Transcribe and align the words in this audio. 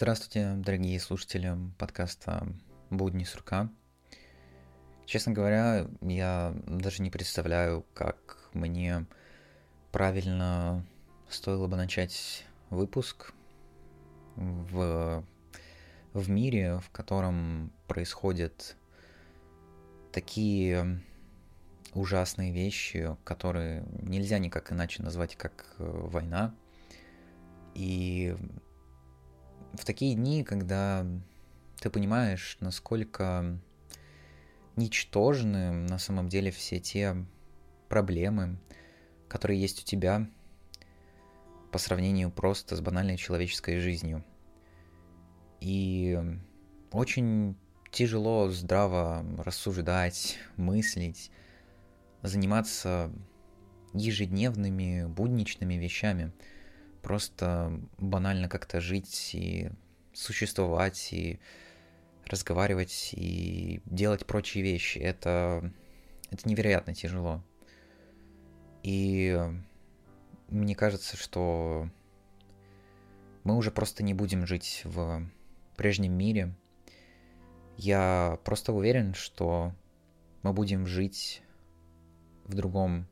Здравствуйте, 0.00 0.52
дорогие 0.54 1.00
слушатели 1.00 1.56
подкаста 1.76 2.46
«Будни 2.88 3.24
сурка». 3.24 3.68
Честно 5.06 5.32
говоря, 5.32 5.88
я 6.02 6.54
даже 6.68 7.02
не 7.02 7.10
представляю, 7.10 7.84
как 7.94 8.48
мне 8.54 9.06
правильно 9.90 10.86
стоило 11.28 11.66
бы 11.66 11.76
начать 11.76 12.44
выпуск 12.70 13.32
в, 14.36 15.24
в 16.12 16.30
мире, 16.30 16.78
в 16.78 16.90
котором 16.90 17.72
происходят 17.88 18.76
такие 20.12 21.00
ужасные 21.92 22.52
вещи, 22.52 23.16
которые 23.24 23.84
нельзя 24.00 24.38
никак 24.38 24.70
иначе 24.70 25.02
назвать, 25.02 25.34
как 25.34 25.74
э, 25.78 25.84
война. 25.84 26.54
И 27.74 28.36
в 29.78 29.84
такие 29.84 30.14
дни, 30.14 30.44
когда 30.44 31.06
ты 31.80 31.90
понимаешь, 31.90 32.56
насколько 32.60 33.58
ничтожны 34.76 35.70
на 35.70 35.98
самом 35.98 36.28
деле 36.28 36.50
все 36.50 36.78
те 36.78 37.16
проблемы, 37.88 38.58
которые 39.28 39.60
есть 39.60 39.82
у 39.82 39.84
тебя 39.84 40.28
по 41.72 41.78
сравнению 41.78 42.30
просто 42.30 42.76
с 42.76 42.80
банальной 42.80 43.16
человеческой 43.16 43.78
жизнью. 43.78 44.24
И 45.60 46.18
очень 46.92 47.56
тяжело 47.90 48.50
здраво 48.50 49.24
рассуждать, 49.38 50.38
мыслить, 50.56 51.30
заниматься 52.22 53.12
ежедневными, 53.94 55.06
будничными 55.06 55.74
вещами– 55.74 56.32
просто 57.08 57.72
банально 57.96 58.50
как-то 58.50 58.82
жить 58.82 59.30
и 59.32 59.70
существовать, 60.12 61.08
и 61.14 61.40
разговаривать, 62.26 63.14
и 63.14 63.80
делать 63.86 64.26
прочие 64.26 64.62
вещи. 64.62 64.98
Это, 64.98 65.72
это 66.30 66.46
невероятно 66.46 66.94
тяжело. 66.94 67.42
И 68.82 69.40
мне 70.48 70.74
кажется, 70.74 71.16
что 71.16 71.88
мы 73.42 73.56
уже 73.56 73.70
просто 73.70 74.02
не 74.02 74.12
будем 74.12 74.46
жить 74.46 74.82
в 74.84 75.26
прежнем 75.78 76.12
мире. 76.12 76.54
Я 77.78 78.38
просто 78.44 78.74
уверен, 78.74 79.14
что 79.14 79.72
мы 80.42 80.52
будем 80.52 80.86
жить 80.86 81.40
в 82.44 82.54
другом 82.54 83.08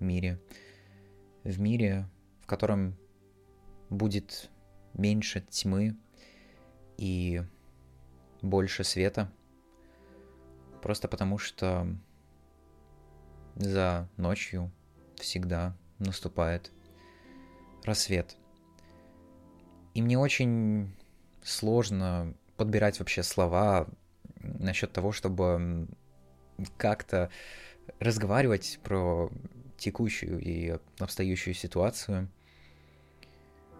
мире. 0.00 0.38
В 1.44 1.58
мире, 1.58 2.10
в 2.42 2.46
котором 2.46 2.98
будет 3.90 4.50
меньше 4.94 5.40
тьмы 5.40 5.96
и 6.96 7.42
больше 8.42 8.84
света. 8.84 9.30
Просто 10.82 11.08
потому 11.08 11.38
что 11.38 11.86
за 13.56 14.08
ночью 14.16 14.70
всегда 15.16 15.76
наступает 15.98 16.72
рассвет. 17.84 18.36
И 19.94 20.02
мне 20.02 20.18
очень 20.18 20.94
сложно 21.42 22.34
подбирать 22.56 22.98
вообще 22.98 23.22
слова 23.22 23.88
насчет 24.40 24.92
того, 24.92 25.12
чтобы 25.12 25.88
как-то 26.76 27.30
разговаривать 27.98 28.78
про 28.82 29.30
текущую 29.78 30.38
и 30.40 30.78
обстающую 30.98 31.54
ситуацию 31.54 32.28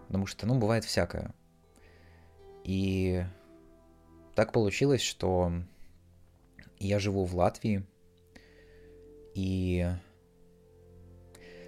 потому 0.07 0.27
что, 0.27 0.47
ну, 0.47 0.59
бывает 0.59 0.85
всякое. 0.85 1.35
И 2.65 3.25
так 4.35 4.53
получилось, 4.53 5.03
что 5.03 5.53
я 6.79 6.99
живу 6.99 7.25
в 7.25 7.35
Латвии, 7.35 7.87
и 9.35 9.87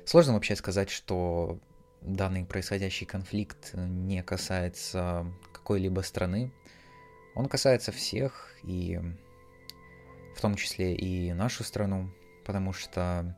сложно 0.06 0.34
вообще 0.34 0.56
сказать, 0.56 0.90
что 0.90 1.58
данный 2.00 2.44
происходящий 2.44 3.06
конфликт 3.06 3.74
не 3.74 4.22
касается 4.22 5.26
какой-либо 5.52 6.00
страны. 6.00 6.50
Он 7.34 7.46
касается 7.46 7.92
всех, 7.92 8.54
и 8.62 8.98
в 10.34 10.40
том 10.40 10.54
числе 10.54 10.94
и 10.94 11.32
нашу 11.32 11.62
страну, 11.62 12.10
потому 12.44 12.72
что 12.72 13.36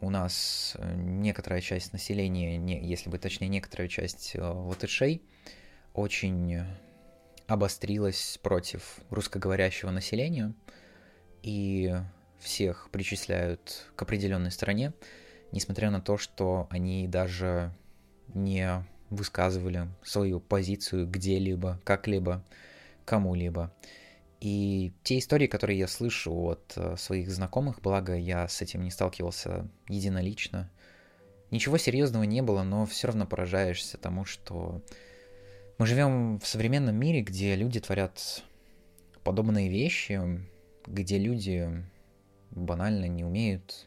у 0.00 0.10
нас 0.10 0.76
э, 0.78 0.94
некоторая 0.94 1.60
часть 1.60 1.92
населения, 1.92 2.56
не, 2.58 2.80
если 2.86 3.08
бы 3.08 3.18
точнее 3.18 3.48
некоторая 3.48 3.88
часть 3.88 4.32
э, 4.34 4.42
латышей, 4.42 5.22
очень 5.94 6.62
обострилась 7.46 8.38
против 8.42 8.98
русскоговорящего 9.10 9.90
населения, 9.90 10.54
и 11.42 11.94
всех 12.38 12.90
причисляют 12.90 13.86
к 13.94 14.02
определенной 14.02 14.50
стране, 14.50 14.92
несмотря 15.52 15.90
на 15.90 16.00
то, 16.00 16.18
что 16.18 16.66
они 16.70 17.08
даже 17.08 17.72
не 18.34 18.84
высказывали 19.10 19.88
свою 20.02 20.40
позицию 20.40 21.06
где-либо, 21.06 21.80
как-либо, 21.84 22.44
кому-либо. 23.04 23.72
И 24.40 24.92
те 25.02 25.18
истории, 25.18 25.46
которые 25.46 25.78
я 25.78 25.88
слышу 25.88 26.32
от 26.32 26.72
э, 26.76 26.96
своих 26.96 27.30
знакомых, 27.30 27.80
благо 27.80 28.14
я 28.14 28.46
с 28.48 28.60
этим 28.60 28.82
не 28.82 28.90
сталкивался 28.90 29.68
единолично, 29.88 30.70
ничего 31.50 31.78
серьезного 31.78 32.24
не 32.24 32.42
было, 32.42 32.62
но 32.62 32.84
все 32.84 33.06
равно 33.06 33.26
поражаешься 33.26 33.96
тому, 33.96 34.24
что 34.24 34.82
мы 35.78 35.86
живем 35.86 36.38
в 36.38 36.46
современном 36.46 36.96
мире, 36.96 37.22
где 37.22 37.54
люди 37.56 37.80
творят 37.80 38.42
подобные 39.24 39.68
вещи, 39.68 40.20
где 40.86 41.18
люди 41.18 41.84
банально 42.50 43.06
не 43.06 43.24
умеют 43.24 43.86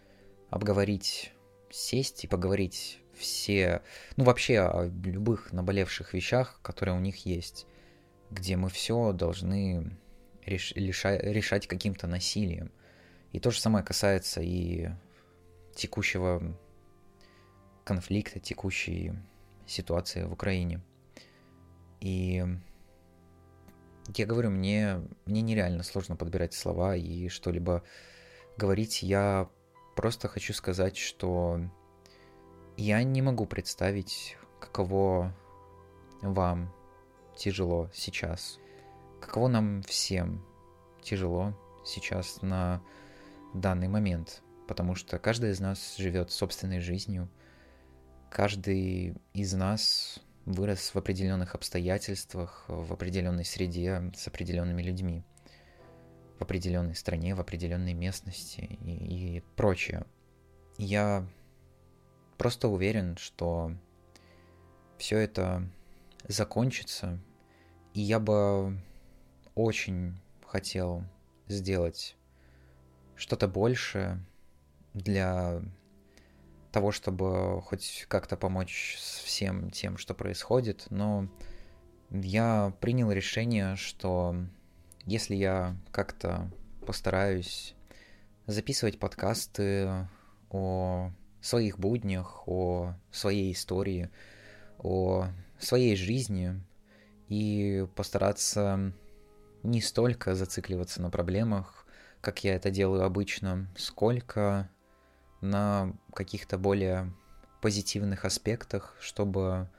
обговорить, 0.49 1.31
сесть 1.69 2.23
и 2.23 2.27
поговорить 2.27 2.99
все, 3.13 3.81
ну 4.15 4.23
вообще 4.23 4.59
о 4.59 4.85
любых 4.85 5.51
наболевших 5.51 6.13
вещах, 6.13 6.59
которые 6.61 6.97
у 6.97 7.01
них 7.01 7.25
есть, 7.25 7.67
где 8.31 8.55
мы 8.55 8.69
все 8.69 9.11
должны 9.11 9.97
реш, 10.49 10.73
лиша, 10.75 11.17
решать 11.17 11.67
каким-то 11.67 12.07
насилием. 12.07 12.71
И 13.31 13.39
то 13.39 13.51
же 13.51 13.59
самое 13.59 13.85
касается 13.85 14.41
и 14.41 14.89
текущего 15.75 16.57
конфликта, 17.83 18.39
текущей 18.39 19.13
ситуации 19.67 20.23
в 20.23 20.33
Украине. 20.33 20.81
И 22.01 22.43
я 24.15 24.25
говорю, 24.25 24.49
мне, 24.49 25.01
мне 25.25 25.41
нереально 25.41 25.83
сложно 25.83 26.15
подбирать 26.15 26.53
слова 26.53 26.95
и 26.95 27.29
что-либо 27.29 27.83
говорить. 28.57 29.03
Я 29.03 29.49
просто 29.95 30.27
хочу 30.27 30.53
сказать, 30.53 30.97
что 30.97 31.61
я 32.77 33.03
не 33.03 33.21
могу 33.21 33.45
представить, 33.45 34.37
каково 34.59 35.35
вам 36.21 36.73
тяжело 37.37 37.89
сейчас 37.93 38.59
каково 39.19 39.47
нам 39.47 39.83
всем 39.83 40.43
тяжело 41.01 41.53
сейчас 41.85 42.41
на 42.41 42.81
данный 43.53 43.87
момент, 43.87 44.41
потому 44.67 44.95
что 44.95 45.19
каждый 45.19 45.51
из 45.51 45.59
нас 45.59 45.95
живет 45.97 46.31
собственной 46.31 46.79
жизнью, 46.79 47.29
каждый 48.29 49.15
из 49.33 49.53
нас 49.53 50.19
вырос 50.45 50.93
в 50.93 50.97
определенных 50.97 51.55
обстоятельствах, 51.55 52.65
в 52.67 52.93
определенной 52.93 53.45
среде 53.45 54.11
с 54.15 54.27
определенными 54.27 54.81
людьми, 54.81 55.23
в 56.37 56.41
определенной 56.41 56.95
стране, 56.95 57.35
в 57.35 57.41
определенной 57.41 57.93
местности 57.93 58.77
и, 58.81 59.37
и 59.37 59.43
прочее. 59.55 60.05
Я 60.77 61.27
просто 62.37 62.69
уверен, 62.69 63.17
что 63.17 63.73
все 64.97 65.17
это 65.17 65.67
закончится, 66.27 67.19
и 67.93 68.01
я 68.01 68.19
бы 68.19 68.79
очень 69.59 70.17
хотел 70.45 71.03
сделать 71.49 72.15
что-то 73.17 73.49
большее 73.49 74.23
для 74.93 75.61
того, 76.71 76.93
чтобы 76.93 77.61
хоть 77.61 78.05
как-то 78.07 78.37
помочь 78.37 78.95
всем 78.97 79.69
тем, 79.69 79.97
что 79.97 80.13
происходит, 80.13 80.87
но 80.89 81.27
я 82.09 82.73
принял 82.79 83.11
решение, 83.11 83.75
что 83.75 84.35
если 85.05 85.35
я 85.35 85.75
как-то 85.91 86.49
постараюсь 86.87 87.75
записывать 88.45 88.97
подкасты 88.97 90.07
о 90.49 91.11
своих 91.41 91.79
буднях, 91.79 92.47
о 92.47 92.93
своей 93.11 93.51
истории, 93.51 94.09
о 94.77 95.27
своей 95.59 95.97
жизни 95.97 96.61
и 97.27 97.85
постараться 97.95 98.93
не 99.63 99.81
столько 99.81 100.35
зацикливаться 100.35 101.01
на 101.01 101.09
проблемах, 101.09 101.85
как 102.21 102.43
я 102.43 102.55
это 102.55 102.69
делаю 102.69 103.03
обычно, 103.03 103.67
сколько 103.77 104.69
на 105.41 105.93
каких-то 106.13 106.57
более 106.57 107.13
позитивных 107.61 108.25
аспектах, 108.25 108.95
чтобы 108.99 109.69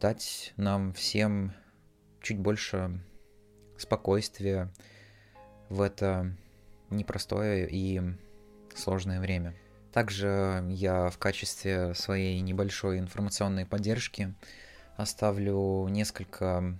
дать 0.00 0.52
нам 0.56 0.92
всем 0.92 1.54
чуть 2.20 2.38
больше 2.38 3.00
спокойствия 3.78 4.72
в 5.68 5.80
это 5.80 6.34
непростое 6.90 7.68
и 7.68 8.00
сложное 8.74 9.20
время. 9.20 9.54
Также 9.92 10.64
я 10.68 11.08
в 11.08 11.18
качестве 11.18 11.94
своей 11.94 12.40
небольшой 12.40 12.98
информационной 12.98 13.64
поддержки 13.64 14.34
оставлю 14.96 15.88
несколько 15.88 16.78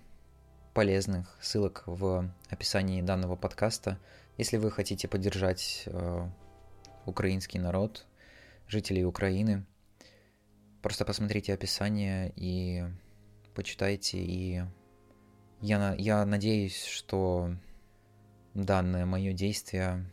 полезных 0.77 1.39
ссылок 1.41 1.85
в 1.87 2.31
описании 2.51 3.01
данного 3.01 3.35
подкаста. 3.35 3.99
Если 4.37 4.59
вы 4.59 4.71
хотите 4.71 5.09
поддержать 5.09 5.85
э, 5.87 6.29
украинский 7.07 7.59
народ, 7.59 8.07
жителей 8.69 9.07
Украины, 9.07 9.65
просто 10.83 11.07
посмотрите 11.07 11.55
описание 11.55 12.31
и 12.37 12.85
почитайте. 13.55 14.19
И 14.19 14.65
я, 15.63 15.95
я 15.95 16.27
надеюсь, 16.27 16.85
что 16.85 17.57
данное 18.53 19.07
мое 19.07 19.33
действие 19.33 20.05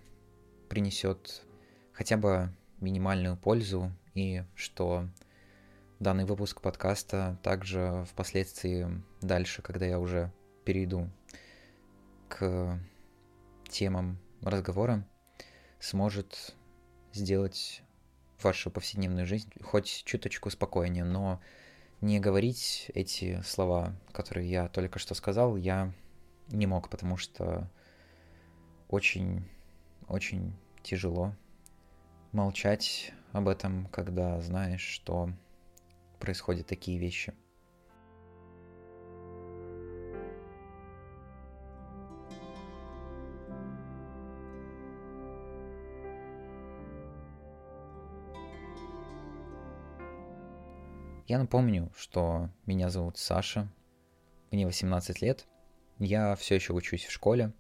принесет 0.70 1.42
хотя 1.92 2.16
бы 2.16 2.56
минимальную 2.80 3.36
пользу 3.36 3.92
и 4.14 4.44
что 4.56 5.10
данный 6.00 6.24
выпуск 6.24 6.62
подкаста 6.62 7.38
также 7.44 8.06
впоследствии 8.10 8.88
дальше, 9.20 9.62
когда 9.62 9.86
я 9.86 10.00
уже 10.00 10.32
перейду 10.64 11.10
к 12.30 12.80
темам 13.70 14.20
разговора, 14.42 15.08
сможет 15.80 16.56
сделать 17.12 17.82
вашу 18.42 18.72
повседневную 18.72 19.26
жизнь 19.26 19.52
хоть 19.64 20.04
чуточку 20.06 20.50
спокойнее, 20.50 21.04
но 21.04 21.42
не 22.02 22.20
говорить 22.20 22.92
эти 22.94 23.42
слова, 23.42 23.96
которые 24.12 24.50
я 24.50 24.68
только 24.68 25.00
что 25.00 25.16
сказал, 25.16 25.56
я 25.56 25.94
не 26.50 26.68
мог, 26.68 26.90
потому 26.90 27.18
что 27.18 27.70
очень, 28.90 29.48
очень 30.08 30.54
тяжело 30.82 31.36
молчать 32.32 33.14
об 33.32 33.48
этом, 33.48 33.88
когда 33.88 34.42
знаешь, 34.42 34.82
что 34.82 35.30
происходят 36.20 36.68
такие 36.68 37.00
вещи. 37.00 37.34
Я 51.26 51.40
напомню, 51.40 51.90
что 51.96 52.50
меня 52.66 52.90
зовут 52.90 53.18
Саша, 53.18 53.72
мне 54.52 54.66
18 54.66 55.22
лет, 55.22 55.48
я 55.98 56.36
все 56.36 56.56
еще 56.56 56.74
учусь 56.74 57.06
в 57.06 57.12
школе, 57.12 57.54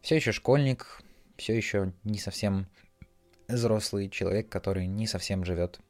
все 0.00 0.16
еще 0.16 0.32
школьник, 0.32 1.02
все 1.36 1.54
еще 1.54 1.92
не 2.02 2.18
совсем 2.18 2.66
взрослый 3.46 4.08
человек, 4.08 4.48
который 4.48 4.86
не 4.86 5.06
совсем 5.06 5.44
живет 5.44 5.80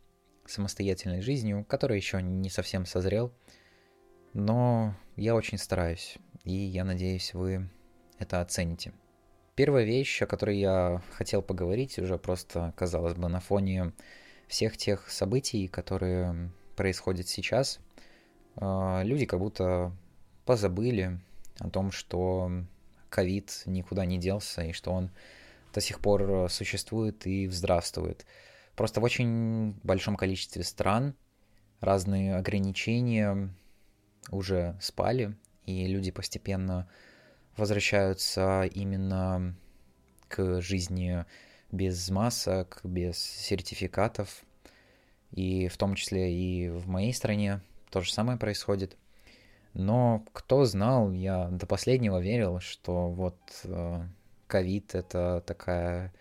самостоятельной 0.45 1.21
жизнью, 1.21 1.65
который 1.69 1.99
еще 1.99 2.21
не 2.21 2.51
совсем 2.51 2.85
созрел, 2.85 3.33
но 4.33 4.97
я 5.15 5.37
очень 5.37 5.59
стараюсь, 5.59 6.17
и 6.43 6.53
я 6.53 6.85
надеюсь, 6.85 7.33
вы 7.33 7.71
это 8.19 8.41
оцените. 8.41 8.93
Первая 9.55 9.85
вещь, 9.85 10.21
о 10.21 10.27
которой 10.27 10.59
я 10.59 11.01
хотел 11.13 11.43
поговорить, 11.43 11.97
уже 12.01 12.19
просто, 12.19 12.75
казалось 12.77 13.15
бы, 13.15 13.29
на 13.29 13.39
фоне 13.39 13.93
всех 14.49 14.77
тех 14.77 15.09
событий, 15.09 15.69
которые 15.69 16.51
происходит 16.75 17.29
сейчас, 17.29 17.81
а, 18.57 19.03
люди 19.03 19.27
как 19.27 19.41
будто 19.41 19.93
позабыли 20.45 21.21
о 21.59 21.71
том, 21.71 21.93
что 21.93 22.51
ковид 23.09 23.63
никуда 23.67 24.05
не 24.07 24.19
делся 24.19 24.63
и 24.63 24.73
что 24.73 24.91
он 24.93 25.11
до 25.73 25.81
сих 25.81 26.01
пор 26.01 26.51
существует 26.51 27.27
и 27.27 27.49
здравствует. 27.49 28.27
Просто 28.77 29.01
в 29.01 29.05
очень 29.05 29.79
большом 29.83 30.17
количестве 30.17 30.65
стран 30.65 31.15
разные 31.81 32.37
ограничения 32.37 33.55
уже 34.31 34.79
спали, 34.81 35.37
и 35.67 35.87
люди 35.87 36.11
постепенно 36.11 36.89
возвращаются 37.57 38.65
именно 38.73 39.55
к 40.29 40.61
жизни 40.61 41.25
без 41.71 42.09
масок, 42.11 42.81
без 42.85 43.19
сертификатов, 43.19 44.45
и 45.33 45.69
в 45.69 45.77
том 45.77 45.95
числе 45.95 46.33
и 46.33 46.69
в 46.69 46.89
моей 46.89 47.13
стране 47.13 47.61
то 47.91 48.01
же 48.01 48.13
самое 48.13 48.39
происходит. 48.39 48.97
Но 49.75 50.25
кто 50.33 50.65
знал, 50.65 51.13
я 51.13 51.49
до 51.49 51.67
последнего 51.67 52.19
верил, 52.19 52.61
что 52.61 53.09
вот 53.09 53.39
э, 53.65 54.03
ковид 54.47 54.95
это 54.95 55.43
такая 55.47 56.13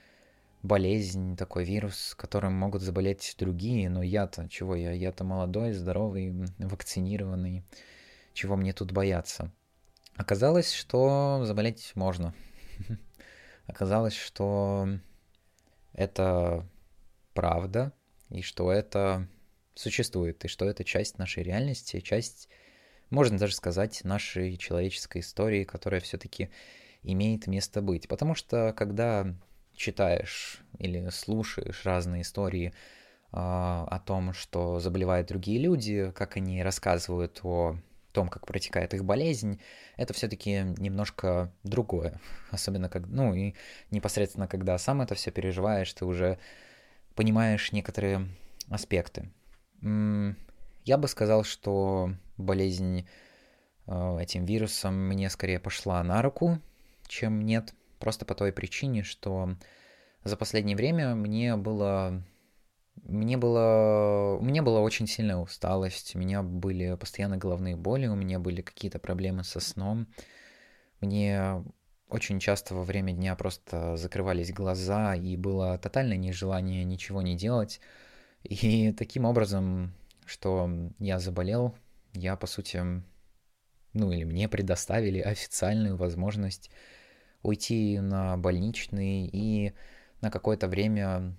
болезнь, 0.63 1.35
такой 1.35 1.65
вирус, 1.65 2.15
которым 2.17 2.53
могут 2.53 2.81
заболеть 2.81 3.35
другие, 3.37 3.89
но 3.89 4.01
я-то 4.03 4.47
чего 4.47 4.75
я? 4.75 4.91
Я-то 4.91 5.23
молодой, 5.23 5.73
здоровый, 5.73 6.33
вакцинированный, 6.59 7.63
чего 8.33 8.55
мне 8.55 8.73
тут 8.73 8.91
бояться? 8.91 9.51
Оказалось, 10.15 10.71
что 10.71 11.41
заболеть 11.43 11.91
можно. 11.95 12.33
Оказалось, 13.67 14.15
что 14.15 14.87
это 15.93 16.65
правда, 17.33 17.91
и 18.31 18.41
что 18.41 18.71
это 18.71 19.27
существует, 19.75 20.43
и 20.45 20.47
что 20.47 20.69
это 20.69 20.83
часть 20.83 21.17
нашей 21.17 21.43
реальности, 21.43 21.99
часть, 21.99 22.49
можно 23.09 23.37
даже 23.37 23.55
сказать, 23.55 24.03
нашей 24.03 24.57
человеческой 24.57 25.21
истории, 25.21 25.63
которая 25.63 26.01
все-таки 26.01 26.49
имеет 27.03 27.47
место 27.47 27.81
быть. 27.81 28.07
Потому 28.07 28.35
что 28.35 28.73
когда 28.75 29.33
читаешь 29.75 30.59
или 30.77 31.09
слушаешь 31.09 31.85
разные 31.85 32.21
истории 32.21 32.67
э, 32.67 32.71
о 33.33 34.01
том, 34.05 34.33
что 34.33 34.79
заболевают 34.79 35.27
другие 35.27 35.59
люди, 35.59 36.11
как 36.15 36.37
они 36.37 36.63
рассказывают 36.63 37.39
о 37.43 37.77
том, 38.11 38.27
как 38.27 38.45
протекает 38.45 38.93
их 38.93 39.05
болезнь, 39.05 39.59
это 39.97 40.13
все-таки 40.13 40.63
немножко 40.77 41.51
другое. 41.63 42.19
Особенно, 42.51 42.89
как, 42.89 43.07
ну 43.07 43.33
и 43.33 43.55
непосредственно, 43.89 44.47
когда 44.47 44.77
сам 44.77 45.01
это 45.01 45.15
все 45.15 45.31
переживаешь, 45.31 45.93
ты 45.93 46.05
уже 46.05 46.37
понимаешь 47.15 47.71
некоторые 47.71 48.27
аспекты. 48.69 49.29
Я 49.81 50.97
бы 50.97 51.07
сказал, 51.07 51.43
что 51.43 52.13
болезнь 52.37 53.07
э, 53.87 54.17
этим 54.19 54.45
вирусом 54.45 55.07
мне 55.07 55.29
скорее 55.29 55.59
пошла 55.59 56.03
на 56.03 56.21
руку, 56.21 56.59
чем 57.07 57.45
нет. 57.45 57.73
Просто 57.99 58.25
по 58.25 58.33
той 58.33 58.51
причине, 58.51 59.03
что 59.03 59.55
за 60.23 60.37
последнее 60.37 60.75
время 60.75 61.13
мне 61.13 61.55
было 61.55 62.23
мне 63.03 63.37
было, 63.37 64.37
у 64.39 64.43
меня 64.43 64.61
была 64.61 64.81
очень 64.81 65.07
сильная 65.07 65.37
усталость, 65.37 66.15
у 66.15 66.19
меня 66.19 66.43
были 66.43 66.95
постоянно 66.95 67.37
головные 67.37 67.75
боли, 67.75 68.07
у 68.07 68.15
меня 68.15 68.39
были 68.39 68.61
какие-то 68.61 68.99
проблемы 68.99 69.43
со 69.43 69.59
сном. 69.59 70.07
Мне 70.99 71.63
очень 72.11 72.39
часто 72.39 72.75
во 72.75 72.83
время 72.83 73.13
дня 73.13 73.35
просто 73.35 73.95
закрывались 73.97 74.53
глаза, 74.53 75.15
и 75.15 75.37
было 75.37 75.77
тотальное 75.77 76.17
нежелание 76.17 76.83
ничего 76.83 77.21
не 77.21 77.35
делать. 77.35 77.79
И 78.43 78.91
таким 78.91 79.25
образом, 79.25 79.93
что 80.25 80.69
я 80.99 81.19
заболел, 81.19 81.75
я, 82.13 82.35
по 82.35 82.47
сути, 82.47 82.83
ну 83.93 84.11
или 84.11 84.23
мне 84.23 84.49
предоставили 84.49 85.19
официальную 85.19 85.95
возможность 85.95 86.69
уйти 87.43 87.99
на 87.99 88.37
больничный 88.37 89.27
и 89.27 89.73
на 90.21 90.29
какое-то 90.29 90.67
время 90.67 91.35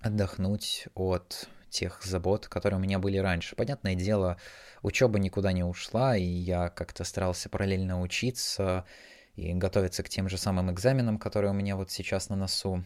отдохнуть 0.00 0.86
от 0.94 1.48
тех 1.70 2.02
забот, 2.04 2.46
которые 2.46 2.78
у 2.78 2.82
меня 2.82 2.98
были 2.98 3.18
раньше. 3.18 3.56
Понятное 3.56 3.96
дело, 3.96 4.38
учеба 4.82 5.18
никуда 5.18 5.52
не 5.52 5.64
ушла, 5.64 6.16
и 6.16 6.22
я 6.22 6.68
как-то 6.68 7.04
старался 7.04 7.48
параллельно 7.48 8.00
учиться 8.00 8.84
и 9.36 9.52
готовиться 9.54 10.02
к 10.02 10.08
тем 10.08 10.28
же 10.28 10.38
самым 10.38 10.70
экзаменам, 10.70 11.18
которые 11.18 11.50
у 11.50 11.54
меня 11.54 11.76
вот 11.76 11.90
сейчас 11.90 12.28
на 12.28 12.36
носу 12.36 12.84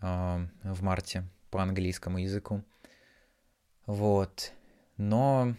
э, 0.00 0.48
в 0.62 0.82
марте 0.82 1.24
по 1.50 1.62
английскому 1.62 2.18
языку. 2.18 2.62
Вот. 3.86 4.52
Но 4.96 5.54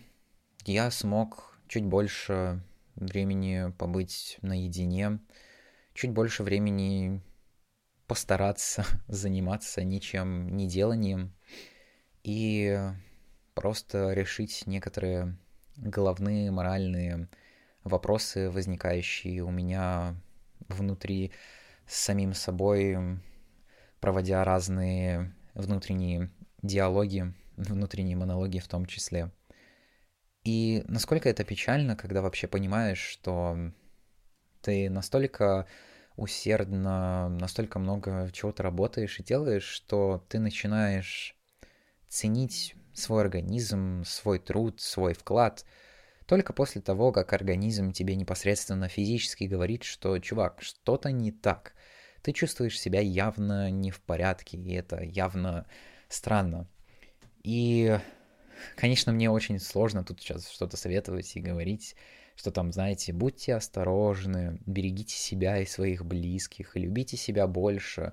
я 0.66 0.92
смог 0.92 1.58
чуть 1.68 1.86
больше 1.86 2.62
времени 2.96 3.72
побыть 3.78 4.38
наедине, 4.42 5.20
чуть 5.94 6.12
больше 6.12 6.44
времени 6.44 7.22
постараться 8.08 8.86
заниматься 9.08 9.84
ничем 9.84 10.56
не 10.56 10.68
деланием 10.68 11.34
и 12.24 12.80
просто 13.54 14.14
решить 14.14 14.64
некоторые 14.66 15.38
головные 15.78 16.52
моральные 16.52 17.30
вопросы, 17.88 18.50
возникающие 18.50 19.44
у 19.44 19.52
меня 19.52 20.16
внутри 20.68 21.32
с 21.86 21.96
самим 22.00 22.34
собой, 22.34 22.98
проводя 24.00 24.44
разные 24.44 25.34
внутренние 25.54 26.32
диалоги, 26.62 27.34
внутренние 27.56 28.16
монологи 28.16 28.60
в 28.60 28.68
том 28.68 28.86
числе. 28.86 29.32
И 30.44 30.84
насколько 30.88 31.30
это 31.30 31.44
печально, 31.44 31.96
когда 31.96 32.22
вообще 32.22 32.48
понимаешь, 32.48 33.00
что 33.00 33.58
ты 34.62 34.90
настолько 34.90 35.68
усердно, 36.16 37.30
настолько 37.30 37.80
много 37.80 38.30
чего 38.34 38.52
то 38.52 38.64
работаешь 38.64 39.20
и 39.20 39.24
делаешь, 39.24 39.66
что 39.66 40.26
ты 40.30 40.40
начинаешь 40.40 41.36
ценить 42.08 42.76
свой 42.94 43.22
организм, 43.22 44.04
свой 44.06 44.40
труд, 44.40 44.82
свой 44.82 45.14
вклад 45.14 45.66
только 46.28 46.52
после 46.54 46.82
того, 46.82 47.12
как 47.12 47.34
организм 47.34 47.94
тебе 47.94 48.16
непосредственно 48.16 48.90
физически 48.90 49.46
говорит, 49.46 49.84
что, 49.84 50.20
чувак, 50.20 50.62
что-то 50.62 51.12
не 51.12 51.32
так. 51.32 51.74
Ты 52.22 52.34
чувствуешь 52.34 52.80
себя 52.80 53.00
явно 53.00 53.72
не 53.72 53.92
в 53.92 54.02
порядке, 54.02 54.58
и 54.58 54.74
это 54.74 55.02
явно 55.02 55.66
странно. 56.10 56.68
И, 57.44 57.98
конечно, 58.76 59.14
мне 59.14 59.32
очень 59.32 59.60
сложно 59.60 60.04
тут 60.04 60.20
сейчас 60.20 60.50
что-то 60.50 60.76
советовать 60.76 61.34
и 61.38 61.42
говорить, 61.42 61.96
что 62.36 62.52
там, 62.52 62.74
знаете, 62.74 63.14
будьте 63.14 63.56
осторожны, 63.56 64.60
берегите 64.66 65.16
себя 65.16 65.60
и 65.60 65.66
своих 65.66 66.06
близких, 66.06 66.76
любите 66.76 67.16
себя 67.16 67.48
больше, 67.48 68.12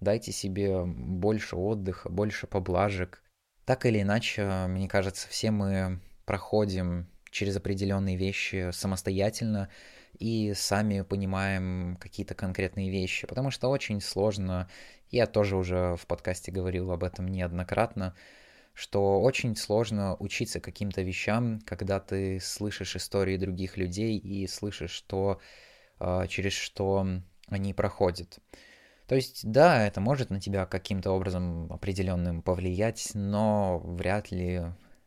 дайте 0.00 0.30
себе 0.30 0.84
больше 0.84 1.56
отдыха, 1.56 2.08
больше 2.08 2.46
поблажек. 2.46 3.20
Так 3.64 3.84
или 3.84 4.00
иначе, 4.00 4.66
мне 4.68 4.88
кажется, 4.88 5.28
все 5.28 5.50
мы 5.50 6.00
проходим 6.24 7.08
через 7.30 7.56
определенные 7.56 8.16
вещи 8.16 8.70
самостоятельно 8.72 9.68
и 10.18 10.52
сами 10.54 11.02
понимаем 11.02 11.96
какие-то 12.00 12.34
конкретные 12.34 12.90
вещи, 12.90 13.26
потому 13.26 13.50
что 13.50 13.68
очень 13.68 14.00
сложно, 14.00 14.68
я 15.10 15.26
тоже 15.26 15.56
уже 15.56 15.96
в 15.96 16.06
подкасте 16.06 16.50
говорил 16.50 16.90
об 16.90 17.04
этом 17.04 17.28
неоднократно, 17.28 18.14
что 18.74 19.20
очень 19.20 19.56
сложно 19.56 20.16
учиться 20.18 20.60
каким-то 20.60 21.02
вещам, 21.02 21.60
когда 21.64 22.00
ты 22.00 22.40
слышишь 22.40 22.96
истории 22.96 23.36
других 23.36 23.76
людей 23.76 24.18
и 24.18 24.46
слышишь, 24.46 24.92
что, 24.92 25.40
а, 25.98 26.26
через 26.26 26.52
что 26.52 27.06
они 27.48 27.74
проходят. 27.74 28.38
То 29.08 29.14
есть, 29.14 29.40
да, 29.50 29.86
это 29.86 30.00
может 30.00 30.30
на 30.30 30.40
тебя 30.40 30.66
каким-то 30.66 31.12
образом 31.12 31.72
определенным 31.72 32.42
повлиять, 32.42 33.10
но 33.14 33.78
вряд 33.78 34.30
ли 34.30 34.62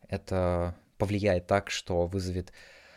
это 0.08 0.74
повлияет 1.02 1.48
так, 1.48 1.68
что 1.68 2.06
вызовет 2.06 2.52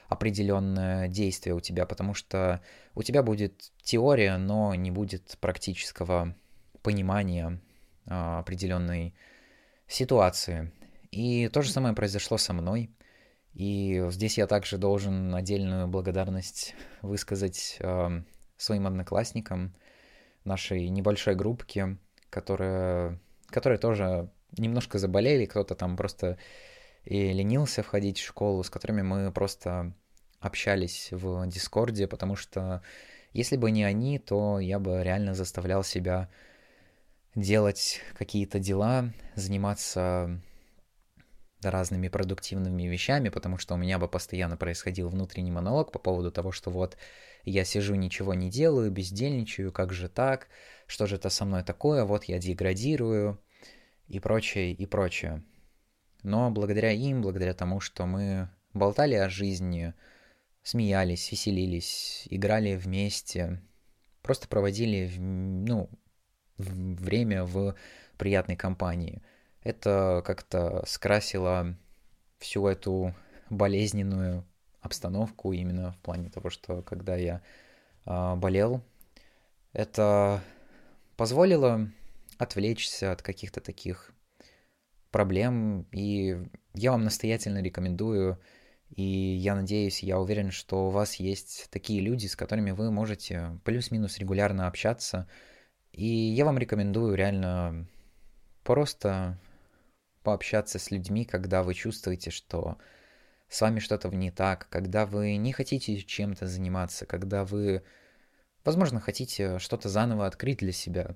определенное 0.09 1.07
действие 1.07 1.55
у 1.55 1.59
тебя, 1.59 1.87
потому 1.87 2.13
что 2.13 2.61
у 2.93 3.01
тебя 3.01 3.23
будет 3.23 3.71
теория, 3.81 4.37
но 4.37 4.75
не 4.75 4.91
будет 4.91 5.35
практического 5.41 6.35
понимания 6.83 7.59
а, 8.05 8.37
определенной 8.37 9.15
ситуации. 9.87 10.71
И 11.09 11.47
то 11.47 11.63
же 11.63 11.71
самое 11.71 11.95
произошло 11.95 12.37
со 12.37 12.53
мной. 12.53 12.91
И 13.55 14.05
здесь 14.11 14.37
я 14.37 14.45
также 14.45 14.77
должен 14.77 15.33
отдельную 15.33 15.87
благодарность 15.87 16.75
высказать 17.01 17.77
э, 17.79 18.21
своим 18.55 18.85
одноклассникам, 18.85 19.73
нашей 20.43 20.89
небольшой 20.89 21.33
группке, 21.33 21.97
которая, 22.29 23.19
которые 23.47 23.79
тоже 23.79 24.29
немножко 24.55 24.99
заболели, 24.99 25.45
кто-то 25.45 25.73
там 25.73 25.97
просто 25.97 26.37
и 27.05 27.31
ленился 27.31 27.83
входить 27.83 28.19
в 28.19 28.25
школу, 28.25 28.63
с 28.63 28.69
которыми 28.69 29.01
мы 29.01 29.31
просто 29.31 29.93
общались 30.39 31.09
в 31.11 31.47
Дискорде, 31.47 32.07
потому 32.07 32.35
что 32.35 32.81
если 33.33 33.57
бы 33.57 33.71
не 33.71 33.83
они, 33.83 34.19
то 34.19 34.59
я 34.59 34.79
бы 34.79 35.03
реально 35.03 35.33
заставлял 35.33 35.83
себя 35.83 36.29
делать 37.35 38.01
какие-то 38.17 38.59
дела, 38.59 39.13
заниматься 39.35 40.41
разными 41.61 42.07
продуктивными 42.07 42.83
вещами, 42.83 43.29
потому 43.29 43.57
что 43.57 43.73
у 43.73 43.77
меня 43.77 43.99
бы 43.99 44.07
постоянно 44.07 44.57
происходил 44.57 45.09
внутренний 45.09 45.51
монолог 45.51 45.91
по 45.91 45.99
поводу 45.99 46.31
того, 46.31 46.51
что 46.51 46.69
вот 46.69 46.97
я 47.43 47.65
сижу, 47.65 47.95
ничего 47.95 48.33
не 48.33 48.49
делаю, 48.49 48.91
бездельничаю, 48.91 49.71
как 49.71 49.93
же 49.93 50.09
так, 50.09 50.47
что 50.87 51.07
же 51.07 51.15
это 51.15 51.29
со 51.29 51.45
мной 51.45 51.63
такое, 51.63 52.05
вот 52.05 52.25
я 52.25 52.39
деградирую 52.39 53.39
и 54.07 54.19
прочее, 54.19 54.73
и 54.73 54.85
прочее. 54.85 55.43
Но 56.25 56.49
благодаря 56.49 56.91
им, 56.91 57.21
благодаря 57.21 57.53
тому, 57.53 57.79
что 57.79 58.07
мы 58.07 58.49
болтали 58.73 59.13
о 59.13 59.29
жизни, 59.29 59.93
смеялись, 60.63 61.31
веселились, 61.31 62.27
играли 62.31 62.75
вместе, 62.75 63.61
просто 64.23 64.47
проводили, 64.47 65.15
ну, 65.19 65.87
время 66.57 67.43
в 67.43 67.75
приятной 68.17 68.55
компании. 68.55 69.21
Это 69.61 70.23
как-то 70.25 70.83
скрасило 70.87 71.77
всю 72.39 72.65
эту 72.65 73.13
болезненную 73.51 74.43
обстановку 74.81 75.53
именно 75.53 75.91
в 75.91 75.97
плане 75.99 76.31
того, 76.31 76.49
что 76.49 76.81
когда 76.81 77.15
я 77.15 77.43
э, 78.07 78.35
болел, 78.35 78.81
это 79.73 80.41
позволило 81.17 81.87
отвлечься 82.39 83.11
от 83.11 83.21
каких-то 83.21 83.61
таких 83.61 84.14
проблем, 85.15 85.87
и 85.93 86.35
я 86.73 86.91
вам 86.91 87.05
настоятельно 87.05 87.61
рекомендую, 87.61 88.37
и 88.89 89.01
я 89.01 89.55
надеюсь, 89.55 90.03
я 90.03 90.19
уверен, 90.19 90.51
что 90.51 90.87
у 90.87 90.89
вас 90.89 91.15
есть 91.15 91.69
такие 91.71 92.01
люди, 92.01 92.27
с 92.27 92.35
которыми 92.35 92.71
вы 92.71 92.91
можете 92.91 93.57
плюс-минус 93.63 94.17
регулярно 94.17 94.67
общаться, 94.67 95.25
и 95.93 96.05
я 96.05 96.43
вам 96.43 96.57
рекомендую 96.57 97.15
реально 97.15 97.87
просто 98.65 99.39
пообщаться 100.21 100.79
с 100.79 100.91
людьми, 100.91 101.23
когда 101.23 101.63
вы 101.63 101.75
чувствуете, 101.75 102.29
что 102.29 102.77
с 103.47 103.61
вами 103.61 103.79
что-то 103.79 104.09
не 104.09 104.31
так, 104.31 104.67
когда 104.69 105.05
вы 105.05 105.37
не 105.37 105.53
хотите 105.53 105.95
чем-то 105.95 106.45
заниматься, 106.45 107.05
когда 107.05 107.45
вы, 107.45 107.83
возможно, 108.65 108.99
хотите 108.99 109.59
что-то 109.59 109.87
заново 109.87 110.25
открыть 110.25 110.57
для 110.57 110.73
себя. 110.73 111.15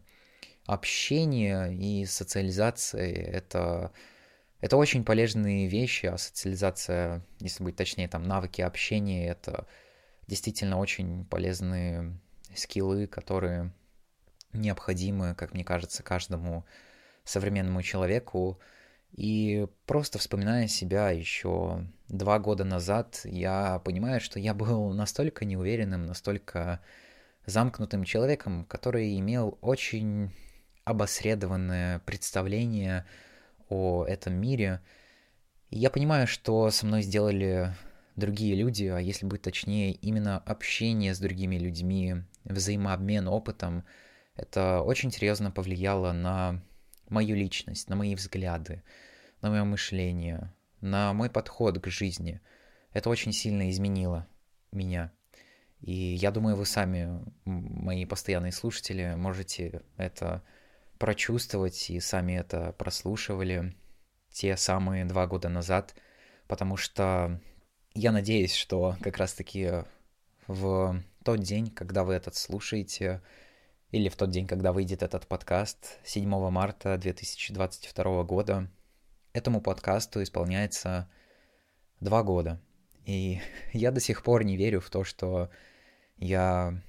Общение 0.70 1.74
и 1.74 2.06
социализация— 2.06 3.12
это, 3.12 3.92
это 4.62 4.78
очень 4.78 5.04
полезные 5.04 5.68
вещи, 5.68 6.06
а 6.06 6.20
социализация, 6.20 7.26
если 7.40 7.64
быть 7.64 7.76
точнее, 7.76 8.08
там, 8.08 8.22
навыки 8.22 8.62
общения— 8.62 9.28
это 9.30 9.66
действительно 10.28 10.78
очень 10.78 11.26
полезные 11.26 12.20
скиллы, 12.54 13.08
которые 13.08 13.74
необходимы, 14.54 15.34
как 15.34 15.56
мне 15.56 15.64
кажется, 15.64 16.04
каждому 16.04 16.68
современному 17.24 17.82
человеку, 17.82 18.60
и 19.12 19.66
просто 19.88 20.20
вспоминая 20.20 20.68
себя 20.68 21.10
еще 21.10 21.84
два 22.10 22.38
года 22.38 22.64
назад, 22.64 23.22
я 23.24 23.82
понимаю, 23.84 24.22
что 24.22 24.40
я 24.40 24.54
был 24.54 24.94
настолько 24.94 25.46
неуверенным, 25.46 26.06
настолько 26.06 26.80
замкнутым 27.48 28.04
человеком, 28.04 28.66
который 28.66 29.18
имел 29.18 29.58
очень 29.62 30.32
обосредованное 30.90 32.00
представление 32.00 33.06
о 33.70 34.06
этом 34.06 34.34
мире. 34.34 34.82
И 35.70 35.78
я 35.78 35.92
понимаю, 35.92 36.26
что 36.26 36.72
со 36.72 36.86
мной 36.86 37.04
сделали 37.04 37.76
другие 38.16 38.56
люди, 38.56 38.86
а 38.86 38.98
если 39.00 39.28
быть 39.28 39.44
точнее, 39.44 39.92
именно 39.92 40.40
общение 40.40 41.14
с 41.14 41.20
другими 41.20 41.58
людьми, 41.58 42.24
взаимообмен 42.44 43.28
опытом, 43.28 43.86
это 44.36 44.82
очень 44.82 45.12
серьезно 45.12 45.52
повлияло 45.52 46.12
на 46.12 46.60
мою 47.08 47.36
личность, 47.36 47.88
на 47.88 47.96
мои 47.96 48.16
взгляды, 48.16 48.82
на 49.42 49.52
мое 49.52 49.64
мышление, 49.66 50.52
на 50.82 51.14
мой 51.14 51.30
подход 51.30 51.80
к 51.80 51.88
жизни. 51.88 52.42
Это 52.94 53.10
очень 53.10 53.32
сильно 53.32 53.70
изменило 53.70 54.28
меня. 54.72 55.12
И 55.82 55.94
я 55.94 56.32
думаю, 56.32 56.56
вы 56.56 56.66
сами, 56.66 57.24
мои 57.46 58.06
постоянные 58.06 58.52
слушатели, 58.52 59.14
можете 59.16 59.82
это 59.98 60.44
прочувствовать 61.00 61.90
и 61.90 62.00
сами 62.00 62.34
это 62.34 62.74
прослушивали 62.74 63.76
те 64.30 64.56
самые 64.58 65.06
два 65.06 65.26
года 65.26 65.50
назад, 65.50 65.96
потому 66.48 66.78
что 66.78 67.42
я 67.96 68.12
надеюсь, 68.12 68.54
что 68.54 68.96
как 69.02 69.18
раз-таки 69.18 69.86
в 70.48 71.02
тот 71.24 71.40
день, 71.40 71.72
когда 71.72 72.04
вы 72.04 72.14
этот 72.14 72.36
слушаете, 72.36 73.22
или 73.92 74.10
в 74.10 74.16
тот 74.16 74.30
день, 74.30 74.46
когда 74.46 74.72
выйдет 74.72 75.02
этот 75.02 75.26
подкаст, 75.26 75.98
7 76.04 76.30
марта 76.50 76.98
2022 76.98 78.24
года, 78.24 78.70
этому 79.34 79.62
подкасту 79.62 80.22
исполняется 80.22 81.10
два 82.00 82.24
года. 82.24 82.62
И 83.06 83.42
я 83.74 83.92
до 83.92 84.00
сих 84.00 84.22
пор 84.22 84.44
не 84.44 84.58
верю 84.58 84.80
в 84.82 84.90
то, 84.90 85.04
что 85.04 85.50
я 86.18 86.80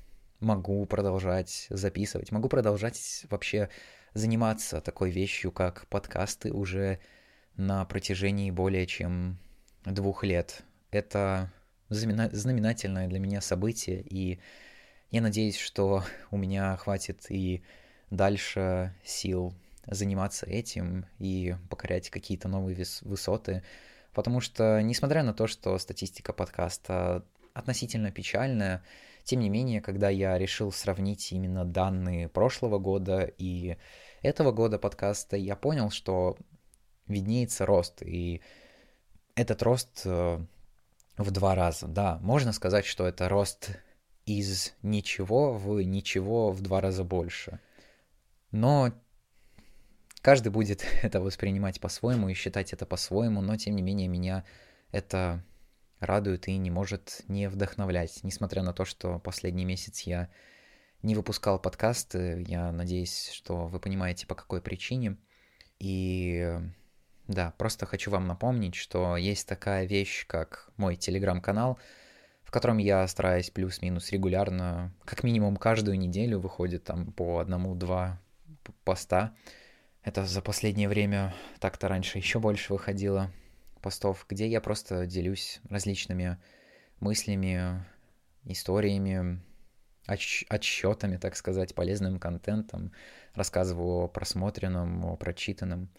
могу 0.41 0.85
продолжать 0.87 1.67
записывать, 1.71 2.33
могу 2.33 2.49
продолжать 2.49 3.25
вообще 3.31 3.71
заниматься 4.15 4.81
такой 4.81 5.11
вещью, 5.11 5.53
как 5.53 5.87
подкасты 5.89 6.53
уже 6.53 6.99
на 7.57 7.85
протяжении 7.85 8.51
более 8.51 8.87
чем 8.87 9.39
двух 9.85 10.25
лет. 10.25 10.63
Это 10.91 11.53
знаменательное 11.89 13.09
для 13.09 13.19
меня 13.19 13.41
событие, 13.41 14.03
и 14.03 14.41
я 15.11 15.21
надеюсь, 15.21 15.59
что 15.59 16.05
у 16.31 16.37
меня 16.37 16.77
хватит 16.77 17.27
и 17.31 17.63
дальше 18.11 18.95
сил 19.05 19.55
заниматься 19.87 20.47
этим 20.47 21.07
и 21.19 21.57
покорять 21.69 22.11
какие-то 22.11 22.49
новые 22.49 22.85
высоты 23.03 23.63
Потому 24.13 24.41
что, 24.41 24.81
несмотря 24.83 25.23
на 25.23 25.33
то, 25.33 25.47
что 25.47 25.79
статистика 25.79 26.33
подкаста 26.33 27.25
относительно 27.55 28.11
печальная, 28.11 28.83
тем 29.31 29.39
не 29.39 29.49
менее, 29.49 29.81
когда 29.81 30.09
я 30.09 30.37
решил 30.39 30.73
сравнить 30.73 31.31
именно 31.31 31.65
данные 31.65 32.29
прошлого 32.29 32.81
года 32.81 33.33
и 33.39 33.77
этого 34.23 34.51
года 34.51 34.77
подкаста, 34.77 35.37
я 35.37 35.55
понял, 35.55 35.91
что 35.91 36.37
виднеется 37.07 37.65
рост. 37.65 38.03
И 38.03 38.43
этот 39.37 39.63
рост 39.63 40.03
э, 40.05 40.45
в 41.17 41.31
два 41.31 41.55
раза. 41.55 41.87
Да, 41.87 42.19
можно 42.23 42.53
сказать, 42.53 42.85
что 42.85 43.07
это 43.07 43.29
рост 43.29 43.71
из 44.27 44.75
ничего 44.83 45.53
в 45.53 45.81
ничего 45.81 46.51
в 46.51 46.61
два 46.61 46.81
раза 46.81 47.05
больше. 47.05 47.61
Но 48.51 48.93
каждый 50.23 50.51
будет 50.51 50.85
это 51.05 51.21
воспринимать 51.21 51.81
по-своему 51.81 52.29
и 52.31 52.35
считать 52.35 52.73
это 52.73 52.85
по-своему, 52.85 53.43
но 53.43 53.57
тем 53.57 53.77
не 53.77 53.83
менее 53.83 54.09
меня 54.09 54.45
это 54.91 55.45
радует 56.01 56.49
и 56.49 56.57
не 56.57 56.71
может 56.71 57.23
не 57.29 57.49
вдохновлять. 57.49 58.21
Несмотря 58.23 58.63
на 58.63 58.73
то, 58.73 58.85
что 58.85 59.19
последний 59.19 59.65
месяц 59.65 60.01
я 60.01 60.29
не 61.03 61.15
выпускал 61.15 61.59
подкасты, 61.59 62.45
я 62.47 62.73
надеюсь, 62.73 63.31
что 63.33 63.67
вы 63.67 63.79
понимаете, 63.81 64.27
по 64.27 64.35
какой 64.35 64.61
причине. 64.61 65.17
И 65.79 66.59
да, 67.27 67.55
просто 67.57 67.87
хочу 67.87 68.11
вам 68.11 68.27
напомнить, 68.27 68.75
что 68.75 69.17
есть 69.17 69.47
такая 69.47 69.87
вещь, 69.87 70.27
как 70.27 70.71
мой 70.77 70.97
телеграм-канал, 70.97 71.79
в 72.43 72.51
котором 72.51 72.79
я 72.79 73.07
стараюсь 73.07 73.51
плюс-минус 73.51 74.11
регулярно, 74.11 74.93
как 75.05 75.23
минимум 75.23 75.57
каждую 75.57 75.99
неделю 75.99 76.41
выходит 76.41 76.85
там 76.85 77.13
по 77.13 77.39
одному-два 77.39 78.21
поста. 78.85 79.35
Это 80.03 80.27
за 80.27 80.43
последнее 80.43 80.89
время 80.89 81.35
так-то 81.61 81.89
раньше 81.89 82.19
еще 82.19 82.41
больше 82.41 82.73
выходило 82.73 83.31
постов, 83.81 84.27
где 84.29 84.47
я 84.49 84.61
просто 84.61 85.07
делюсь 85.07 85.61
различными 85.69 86.39
мыслями, 87.01 87.85
историями, 88.45 89.41
отч- 90.07 90.47
отсчетами, 90.49 91.17
так 91.17 91.37
сказать, 91.37 91.75
полезным 91.75 92.19
контентом, 92.19 92.93
рассказываю 93.35 94.05
о 94.05 94.09
просмотренном, 94.09 95.05
о 95.05 95.17
прочитанном. 95.17 95.91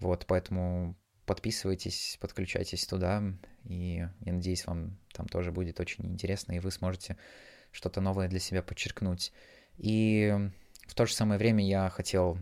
Вот, 0.00 0.26
поэтому 0.26 0.96
подписывайтесь, 1.26 2.18
подключайтесь 2.20 2.86
туда, 2.86 3.22
и 3.64 4.06
я 4.20 4.32
надеюсь, 4.32 4.66
вам 4.66 4.98
там 5.12 5.26
тоже 5.28 5.52
будет 5.52 5.80
очень 5.80 6.06
интересно, 6.06 6.52
и 6.52 6.60
вы 6.60 6.70
сможете 6.70 7.16
что-то 7.70 8.00
новое 8.00 8.28
для 8.28 8.38
себя 8.38 8.62
подчеркнуть. 8.62 9.32
И 9.76 10.34
в 10.86 10.94
то 10.94 11.06
же 11.06 11.14
самое 11.14 11.38
время 11.38 11.66
я 11.66 11.90
хотел 11.90 12.38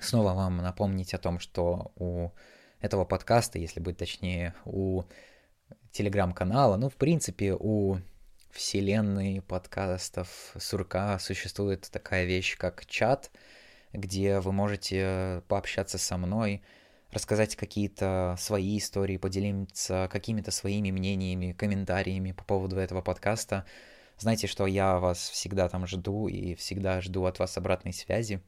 снова 0.00 0.32
вам 0.34 0.58
напомнить 0.58 1.14
о 1.14 1.18
том, 1.18 1.38
что 1.38 1.92
у 1.96 2.30
этого 2.80 3.04
подкаста, 3.04 3.58
если 3.58 3.80
быть 3.80 3.96
точнее, 3.96 4.54
у 4.64 5.04
телеграм-канала, 5.92 6.76
ну, 6.76 6.88
в 6.88 6.96
принципе, 6.96 7.54
у 7.58 7.98
вселенной 8.50 9.42
подкастов 9.42 10.54
Сурка 10.58 11.18
существует 11.18 11.88
такая 11.90 12.24
вещь, 12.24 12.56
как 12.56 12.86
чат— 12.86 13.30
где 13.96 14.40
вы 14.40 14.52
можете 14.52 15.42
пообщаться 15.48 15.98
со 15.98 16.16
мной, 16.16 16.62
рассказать 17.10 17.56
какие-то 17.56 18.36
свои 18.38 18.78
истории, 18.78 19.16
поделиться 19.16 20.08
какими-то 20.10 20.50
своими 20.50 20.90
мнениями, 20.90 21.52
комментариями 21.52 22.32
по 22.32 22.44
поводу 22.44 22.76
этого 22.76 23.00
подкаста. 23.00 23.64
Знаете, 24.18 24.46
что 24.46 24.66
я 24.66 24.98
вас 24.98 25.28
всегда 25.30 25.68
там 25.68 25.86
жду 25.86 26.28
и 26.28 26.54
всегда 26.54 27.00
жду 27.00 27.24
от 27.24 27.38
вас 27.38 27.56
обратной 27.56 27.92
связи. 27.92 28.42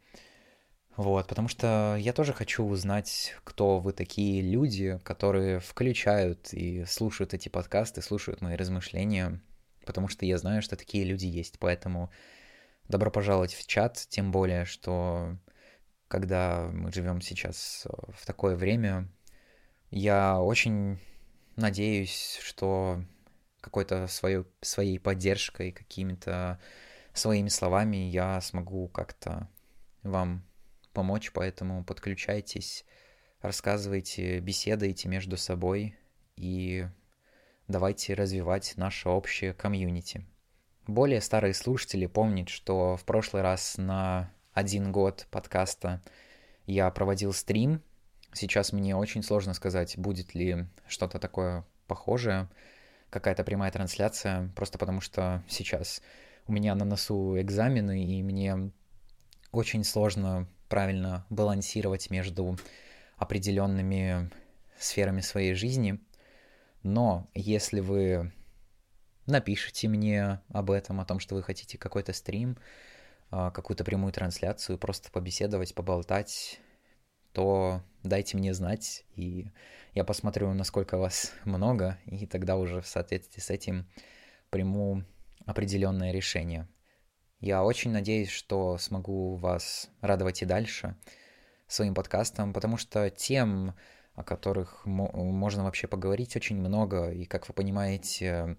Вот, 0.99 1.29
потому 1.29 1.47
что 1.47 1.95
я 1.97 2.13
тоже 2.13 2.33
хочу 2.33 2.65
узнать, 2.65 3.37
кто 3.45 3.79
вы 3.79 3.93
такие 3.93 4.43
люди, 4.43 4.99
которые 5.05 5.61
включают 5.61 6.53
и 6.53 6.85
слушают 6.87 7.35
эти 7.35 7.49
подкасты, 7.49 8.03
слушают 8.03 8.41
мои 8.41 8.57
размышления, 8.57 9.41
потому 9.87 10.09
что 10.09 10.27
я 10.27 10.39
знаю, 10.39 10.61
что 10.61 10.75
такие 10.75 11.05
люди 11.05 11.27
есть, 11.27 11.61
поэтому 11.61 12.11
добро 12.89 13.13
пожаловать 13.13 13.55
в 13.55 13.65
чат, 13.69 14.07
тем 14.09 14.33
более, 14.33 14.65
что 14.65 15.39
когда 16.09 16.69
мы 16.73 16.93
живем 16.93 17.21
сейчас 17.21 17.87
э, 17.87 17.91
в 18.13 18.27
такое 18.27 18.57
время, 18.57 19.09
я 19.93 20.41
очень 20.41 20.99
надеюсь, 21.55 22.41
что 22.43 23.05
какой-то 23.61 24.09
свою, 24.09 24.49
своей 24.63 24.99
поддержкой, 24.99 25.71
какими-то 25.71 26.59
своими 27.13 27.51
словами 27.51 27.99
я 27.99 28.41
смогу 28.41 28.89
как-то 28.89 29.49
вам 30.03 30.48
помочь, 30.99 31.31
поэтому 31.33 31.85
подключайтесь, 31.85 32.85
рассказывайте, 33.41 34.41
беседуйте 34.41 35.09
между 35.09 35.37
собой 35.37 35.97
и 36.35 36.89
давайте 37.69 38.15
развивать 38.15 38.73
наше 38.77 39.09
общее 39.09 39.55
комьюнити. 39.55 40.27
Более 40.89 41.21
старые 41.21 41.55
слушатели 41.55 42.07
помнят, 42.07 42.49
что 42.49 42.97
в 42.97 43.05
прошлый 43.05 43.43
раз 43.43 43.79
на 43.79 44.33
один 44.53 44.91
год 44.91 45.29
подкаста 45.31 46.03
я 46.67 46.91
проводил 46.91 47.33
стрим. 47.33 47.81
Сейчас 48.33 48.73
мне 48.73 48.97
очень 48.97 49.23
сложно 49.23 49.55
сказать, 49.55 49.97
будет 49.97 50.35
ли 50.35 50.67
что-то 50.89 51.21
такое 51.21 51.65
похожее, 51.87 52.49
какая-то 53.09 53.45
прямая 53.45 53.71
трансляция, 53.71 54.51
просто 54.57 54.79
потому 54.79 55.01
что 55.01 55.45
сейчас 55.47 56.03
у 56.49 56.53
меня 56.53 56.75
на 56.75 56.85
носу 56.85 57.41
экзамены, 57.41 58.05
и 58.05 58.21
мне 58.25 58.73
очень 59.53 59.85
сложно 59.85 60.49
правильно 60.69 61.27
балансировать 61.31 62.11
между 62.11 62.57
определенными 63.17 64.31
сферами 64.79 65.21
своей 65.21 65.55
жизни. 65.55 65.99
Но 66.83 67.29
если 67.35 67.81
вы 67.81 68.33
напишите 69.27 69.89
мне 69.89 70.41
об 70.49 70.71
этом, 70.71 71.01
о 71.01 71.05
том, 71.05 71.19
что 71.19 71.35
вы 71.35 71.43
хотите 71.43 71.77
какой-то 71.79 72.13
стрим, 72.13 72.57
а, 73.31 73.51
какую-то 73.51 73.85
прямую 73.85 74.13
трансляцию, 74.13 74.79
просто 74.79 75.11
побеседовать, 75.11 75.75
поболтать, 75.75 76.61
то 77.33 77.83
дайте 78.03 78.37
мне 78.37 78.55
знать, 78.55 79.05
и 79.15 79.51
я 79.95 80.05
посмотрю, 80.05 80.53
насколько 80.55 80.97
вас 80.97 81.33
много, 81.45 81.99
и 82.07 82.27
тогда 82.27 82.57
уже 82.57 82.81
в 82.81 82.87
соответствии 82.87 83.41
с 83.41 83.51
этим 83.51 83.87
приму 84.51 85.05
определенное 85.45 86.13
решение. 86.13 86.67
Я 87.41 87.63
очень 87.63 87.93
надеюсь, 87.93 88.31
что 88.31 88.79
смогу 88.79 89.37
вас 89.37 89.91
радовать 90.01 90.43
и 90.43 90.45
дальше 90.47 90.97
своим 91.69 91.95
подкастом, 91.95 92.53
потому 92.53 92.77
что 92.77 93.11
тем, 93.11 93.75
о 94.15 94.25
которых 94.25 94.85
можно 94.85 95.63
вообще 95.63 95.87
поговорить, 95.87 96.35
очень 96.35 96.57
много, 96.57 97.11
и, 97.13 97.27
как 97.27 97.47
вы 97.49 97.55
понимаете, 97.55 98.57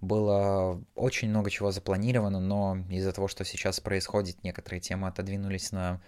было 0.00 0.82
очень 0.94 1.28
много 1.28 1.50
чего 1.50 1.72
запланировано, 1.72 2.40
но 2.40 2.78
из-за 2.88 3.12
того, 3.12 3.28
что 3.28 3.44
сейчас 3.44 3.80
происходит, 3.80 4.42
некоторые 4.42 4.80
темы 4.80 5.08
отодвинулись 5.08 5.70
на 5.70 6.00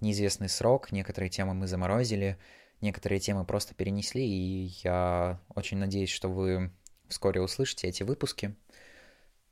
неизвестный 0.00 0.48
срок, 0.48 0.92
некоторые 0.92 1.28
темы 1.28 1.52
мы 1.52 1.66
заморозили, 1.66 2.38
некоторые 2.80 3.20
темы 3.20 3.44
просто 3.44 3.74
перенесли, 3.74 4.26
и 4.26 4.72
я 4.82 5.40
очень 5.54 5.76
надеюсь, 5.76 6.10
что 6.10 6.28
вы 6.28 6.72
вскоре 7.08 7.42
услышите 7.42 7.86
эти 7.86 8.02
выпуски. 8.02 8.56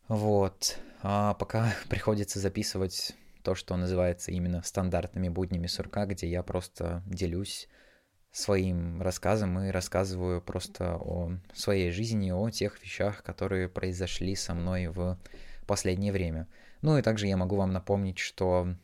Вот. 0.08 0.78
А 1.02 1.34
пока 1.34 1.74
приходится 1.88 2.38
записывать 2.38 3.12
то, 3.42 3.54
что 3.54 3.76
называется 3.76 4.30
именно 4.30 4.62
стандартными 4.62 5.28
буднями 5.28 5.66
сурка, 5.66 6.06
где 6.06 6.28
я 6.28 6.42
просто 6.42 7.02
делюсь 7.06 7.68
своим 8.30 9.02
рассказом 9.02 9.60
и 9.60 9.70
рассказываю 9.70 10.40
просто 10.40 10.96
о 10.96 11.32
своей 11.52 11.90
жизни, 11.90 12.30
о 12.30 12.48
тех 12.50 12.82
вещах, 12.82 13.22
которые 13.22 13.68
произошли 13.68 14.34
со 14.34 14.54
мной 14.54 14.86
в 14.86 15.18
последнее 15.66 16.12
время. 16.12 16.48
Ну 16.80 16.96
и 16.96 17.02
также 17.02 17.26
я 17.26 17.36
могу 17.36 17.56
вам 17.56 17.72
напомнить, 17.72 18.18
что 18.18 18.74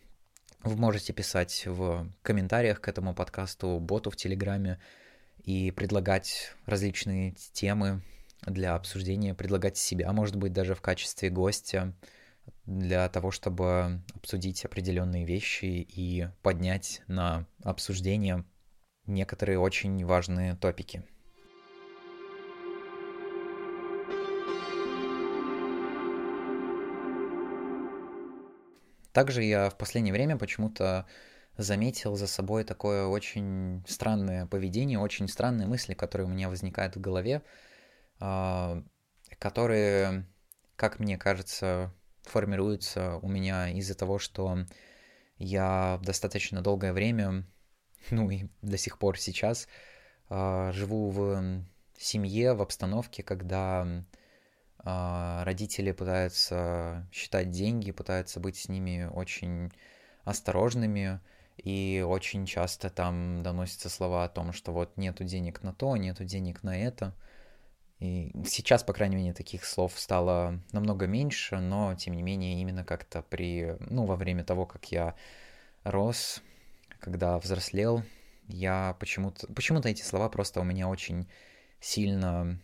вы 0.63 0.77
можете 0.77 1.13
писать 1.13 1.65
в 1.67 2.09
комментариях 2.23 2.81
к 2.81 2.89
этому 2.89 3.15
подкасту, 3.15 3.79
боту 3.81 4.11
в 4.11 4.17
Телеграме 4.17 4.79
и 5.45 5.71
предлагать 5.71 6.55
различные 6.67 7.35
темы 7.53 8.03
для 8.43 8.75
обсуждения, 8.75 9.35
предлагать 9.35 9.77
себя, 9.77 10.13
может 10.13 10.37
быть, 10.37 10.53
даже 10.53 10.75
в 10.75 10.81
качестве 10.81 11.31
гостя, 11.31 11.95
для 12.65 13.09
того, 13.09 13.31
чтобы 13.31 14.03
обсудить 14.15 14.65
определенные 14.65 15.25
вещи 15.25 15.65
и 15.65 16.29
поднять 16.43 17.03
на 17.07 17.47
обсуждение 17.63 18.45
некоторые 19.07 19.59
очень 19.59 20.05
важные 20.05 20.55
топики. 20.57 21.03
Также 29.13 29.43
я 29.43 29.71
в 29.71 29.77
последнее 29.77 30.13
время 30.13 30.37
почему-то 30.37 31.07
заметил 31.57 32.15
за 32.15 32.29
собой 32.29 32.63
такое 32.63 33.07
очень 33.07 33.83
странное 33.89 34.47
поведение, 34.47 34.99
очень 34.99 35.27
странные 35.27 35.67
мысли, 35.67 35.95
которые 35.95 36.29
у 36.29 36.31
меня 36.31 36.49
возникают 36.49 36.95
в 36.95 37.01
голове, 37.01 37.43
которые, 38.19 40.27
как 40.77 40.99
мне 40.99 41.17
кажется, 41.17 41.93
формируются 42.23 43.17
у 43.19 43.29
меня 43.29 43.71
из-за 43.71 43.95
того, 43.95 44.19
что 44.19 44.67
я 45.39 46.01
достаточно 46.03 46.63
долгое 46.63 46.93
время 46.93 47.45
ну 48.11 48.31
и 48.31 48.47
до 48.63 48.79
сих 48.79 48.99
пор 48.99 49.19
сейчас 49.19 49.69
э, 50.31 50.71
живу 50.73 51.11
в 51.11 51.63
семье, 51.97 52.55
в 52.55 52.63
обстановке, 52.63 53.23
когда 53.23 54.05
э, 54.85 55.43
родители 55.45 55.93
пытаются 55.93 57.07
считать 57.13 57.51
деньги, 57.51 57.91
пытаются 57.91 58.41
быть 58.41 58.57
с 58.57 58.69
ними 58.69 59.09
очень 59.13 59.73
осторожными, 60.25 61.21
и 61.57 62.05
очень 62.07 62.47
часто 62.47 62.89
там 62.89 63.43
доносятся 63.43 63.89
слова 63.89 64.25
о 64.25 64.29
том, 64.29 64.53
что 64.53 64.73
вот 64.73 64.97
нету 64.97 65.25
денег 65.25 65.65
на 65.65 65.73
то, 65.73 65.97
нету 65.97 66.25
денег 66.25 66.63
на 66.63 66.79
это. 66.79 67.15
И 68.01 68.33
сейчас, 68.47 68.85
по 68.85 68.93
крайней 68.93 69.17
мере, 69.17 69.33
таких 69.33 69.65
слов 69.65 69.99
стало 69.99 70.61
намного 70.73 71.07
меньше, 71.07 71.59
но, 71.59 71.95
тем 71.97 72.15
не 72.15 72.23
менее, 72.23 72.61
именно 72.61 72.85
как-то 72.85 73.23
при, 73.23 73.77
ну, 73.81 74.05
во 74.05 74.15
время 74.15 74.45
того, 74.45 74.67
как 74.67 74.93
я 74.93 75.17
рос, 75.83 76.41
когда 77.01 77.39
взрослел, 77.39 78.05
я 78.47 78.97
почему-то, 79.01 79.53
почему-то 79.53 79.89
эти 79.89 80.03
слова 80.03 80.29
просто 80.29 80.61
у 80.61 80.65
меня 80.65 80.89
очень 80.89 81.29
сильно 81.81 82.61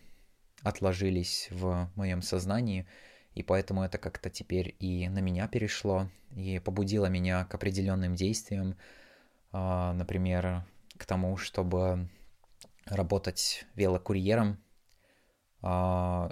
отложились 0.63 1.49
в 1.51 1.91
моем 1.97 2.23
сознании, 2.23 2.87
и 3.35 3.43
поэтому 3.43 3.83
это 3.83 3.99
как-то 3.99 4.31
теперь 4.31 4.77
и 4.79 5.09
на 5.09 5.19
меня 5.19 5.49
перешло, 5.49 6.09
и 6.35 6.61
побудило 6.61 7.07
меня 7.07 7.45
к 7.45 7.55
определенным 7.55 8.15
действиям, 8.15 8.77
а, 9.51 9.93
например, 9.95 10.65
к 10.97 11.05
тому, 11.07 11.37
чтобы 11.37 12.09
работать 12.87 13.67
велокурьером 13.75 14.59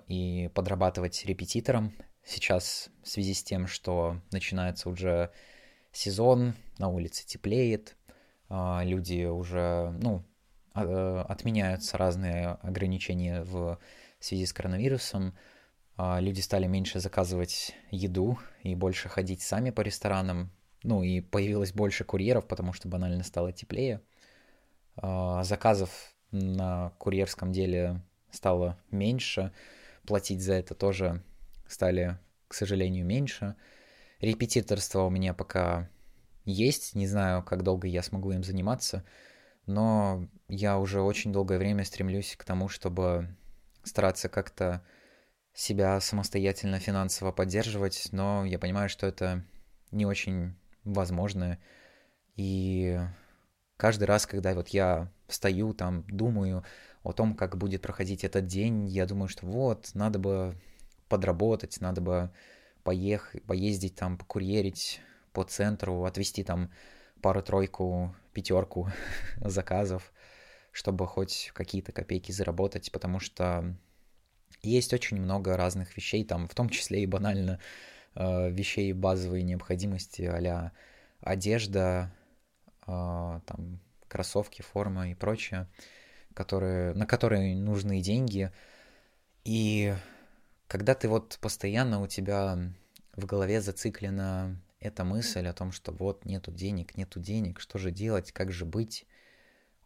и 0.08 0.50
подрабатывать 0.54 1.24
репетитором. 1.24 1.92
Сейчас 2.24 2.90
в 3.02 3.08
связи 3.08 3.32
с 3.34 3.42
тем, 3.42 3.66
что 3.66 4.20
начинается 4.30 4.88
уже 4.90 5.30
сезон, 5.90 6.54
на 6.78 6.88
улице 6.88 7.26
теплеет, 7.26 7.96
а, 8.48 8.82
люди 8.84 9.24
уже, 9.24 9.90
ну, 10.02 10.22
отменяются 10.74 11.96
разные 11.96 12.58
ограничения 12.62 13.42
в 13.42 13.78
связи 14.20 14.46
с 14.46 14.52
коронавирусом, 14.52 15.34
а, 15.96 16.20
люди 16.20 16.40
стали 16.40 16.66
меньше 16.66 17.00
заказывать 17.00 17.74
еду 17.90 18.38
и 18.62 18.74
больше 18.74 19.08
ходить 19.08 19.42
сами 19.42 19.70
по 19.70 19.82
ресторанам. 19.82 20.50
Ну 20.82 21.02
и 21.02 21.20
появилось 21.20 21.72
больше 21.72 22.04
курьеров, 22.04 22.46
потому 22.46 22.72
что 22.72 22.88
банально 22.88 23.24
стало 23.24 23.52
теплее. 23.52 24.00
А, 24.96 25.44
заказов 25.44 26.14
на 26.30 26.90
курьерском 26.98 27.52
деле 27.52 28.02
стало 28.32 28.78
меньше. 28.90 29.52
Платить 30.04 30.42
за 30.42 30.54
это 30.54 30.74
тоже 30.74 31.22
стали, 31.68 32.18
к 32.48 32.54
сожалению, 32.54 33.06
меньше. 33.06 33.54
Репетиторство 34.20 35.02
у 35.02 35.10
меня 35.10 35.34
пока 35.34 35.88
есть. 36.44 36.94
Не 36.96 37.06
знаю, 37.06 37.44
как 37.44 37.62
долго 37.62 37.86
я 37.86 38.02
смогу 38.02 38.32
им 38.32 38.42
заниматься. 38.42 39.04
Но 39.66 40.28
я 40.48 40.78
уже 40.78 41.00
очень 41.00 41.32
долгое 41.32 41.58
время 41.58 41.84
стремлюсь 41.84 42.34
к 42.36 42.44
тому, 42.44 42.68
чтобы 42.68 43.36
стараться 43.84 44.28
как-то 44.28 44.82
себя 45.54 46.00
самостоятельно 46.00 46.78
финансово 46.78 47.30
поддерживать, 47.30 48.08
но 48.10 48.44
я 48.44 48.58
понимаю, 48.58 48.88
что 48.88 49.06
это 49.06 49.44
не 49.90 50.06
очень 50.06 50.56
возможно. 50.82 51.58
И 52.36 52.98
каждый 53.76 54.04
раз, 54.04 54.26
когда 54.26 54.54
вот 54.54 54.68
я 54.68 55.10
встаю, 55.28 55.74
там, 55.74 56.04
думаю 56.08 56.64
о 57.02 57.12
том, 57.12 57.34
как 57.34 57.56
будет 57.56 57.82
проходить 57.82 58.24
этот 58.24 58.46
день, 58.46 58.86
я 58.86 59.06
думаю, 59.06 59.28
что 59.28 59.46
вот, 59.46 59.90
надо 59.94 60.18
бы 60.18 60.56
подработать, 61.08 61.80
надо 61.80 62.00
бы 62.00 62.30
поехать, 62.84 63.42
поездить 63.44 63.94
там, 63.96 64.16
покурьерить 64.16 65.00
по 65.32 65.44
центру, 65.44 66.04
отвезти 66.04 66.44
там 66.44 66.70
пару-тройку, 67.20 68.14
пятерку 68.32 68.90
заказов, 69.36 70.12
чтобы 70.72 71.06
хоть 71.06 71.50
какие-то 71.54 71.92
копейки 71.92 72.32
заработать, 72.32 72.90
потому 72.92 73.20
что 73.20 73.76
есть 74.62 74.92
очень 74.92 75.20
много 75.20 75.56
разных 75.56 75.96
вещей, 75.96 76.24
там 76.24 76.48
в 76.48 76.54
том 76.54 76.68
числе 76.68 77.02
и 77.02 77.06
банально 77.06 77.58
э, 78.14 78.50
вещей 78.50 78.92
базовой 78.92 79.42
необходимости, 79.42 80.22
а 80.22 80.72
одежда, 81.20 82.12
э, 82.86 83.40
там 83.46 83.80
кроссовки, 84.08 84.62
форма 84.62 85.10
и 85.10 85.14
прочее, 85.14 85.68
которые, 86.34 86.94
на 86.94 87.06
которые 87.06 87.56
нужны 87.56 88.00
деньги. 88.00 88.50
И 89.44 89.94
когда 90.66 90.94
ты 90.94 91.08
вот 91.08 91.38
постоянно 91.40 92.00
у 92.00 92.06
тебя 92.06 92.58
в 93.14 93.26
голове 93.26 93.60
зациклена 93.60 94.56
эта 94.80 95.04
мысль 95.04 95.46
о 95.46 95.52
том, 95.52 95.72
что 95.72 95.92
вот 95.92 96.24
нету 96.24 96.50
денег, 96.50 96.96
нету 96.96 97.20
денег, 97.20 97.60
что 97.60 97.78
же 97.78 97.90
делать, 97.90 98.32
как 98.32 98.52
же 98.52 98.64
быть, 98.64 99.06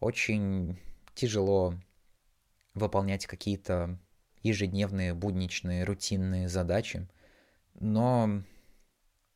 очень 0.01 0.79
тяжело 1.15 1.75
выполнять 2.75 3.27
какие-то 3.27 3.99
ежедневные, 4.43 5.15
будничные, 5.15 5.85
рутинные 5.85 6.49
задачи. 6.49 7.09
Но 7.75 8.43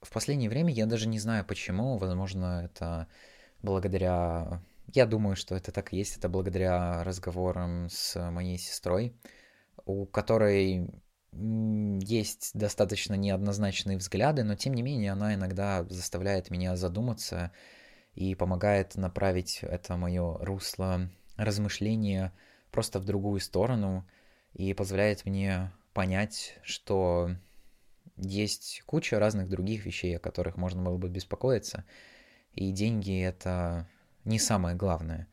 в 0.01 0.11
последнее 0.11 0.49
время 0.49 0.73
я 0.73 0.87
даже 0.87 1.09
не 1.09 1.19
знаю 1.19 1.45
почему. 1.45 1.99
Возможно, 1.99 2.63
это 2.65 3.07
благодаря... 3.63 4.63
Я 4.93 5.07
думаю, 5.07 5.37
что 5.37 5.55
это 5.55 5.73
так 5.73 5.93
и 5.93 5.97
есть. 5.97 6.17
Это 6.17 6.29
благодаря 6.29 7.05
разговорам 7.05 7.89
с 7.91 8.31
моей 8.31 8.59
сестрой, 8.59 9.15
у 9.85 10.07
которой 10.07 10.91
есть 11.33 12.51
достаточно 12.55 13.15
неоднозначные 13.15 13.97
взгляды, 13.97 14.43
но 14.43 14.57
тем 14.57 14.75
не 14.75 14.83
менее 14.83 15.13
она 15.13 15.35
иногда 15.35 15.85
заставляет 15.85 16.51
меня 16.51 16.77
задуматься 16.77 17.53
и 18.15 18.35
помогает 18.35 18.97
направить 18.97 19.61
это 19.63 19.97
мое 19.97 20.39
русло 20.39 21.09
размышления 21.37 22.33
просто 22.71 22.99
в 22.99 23.05
другую 23.05 23.41
сторону– 23.41 24.07
и 24.55 24.75
позволяет 24.75 25.25
мне 25.25 25.73
понять, 25.93 26.59
что 26.63 27.31
есть 28.17 28.83
куча 28.87 29.19
разных 29.19 29.49
других 29.49 29.87
вещей, 29.87 30.17
о 30.17 30.21
которых 30.21 30.57
можно 30.57 30.83
было 30.83 30.97
бы 30.97 31.09
беспокоиться, 31.09 31.85
и 32.53 32.73
деньги— 32.73 33.21
это 33.23 33.89
не 34.31 34.39
самое 34.39 34.77
главное. 34.77 35.27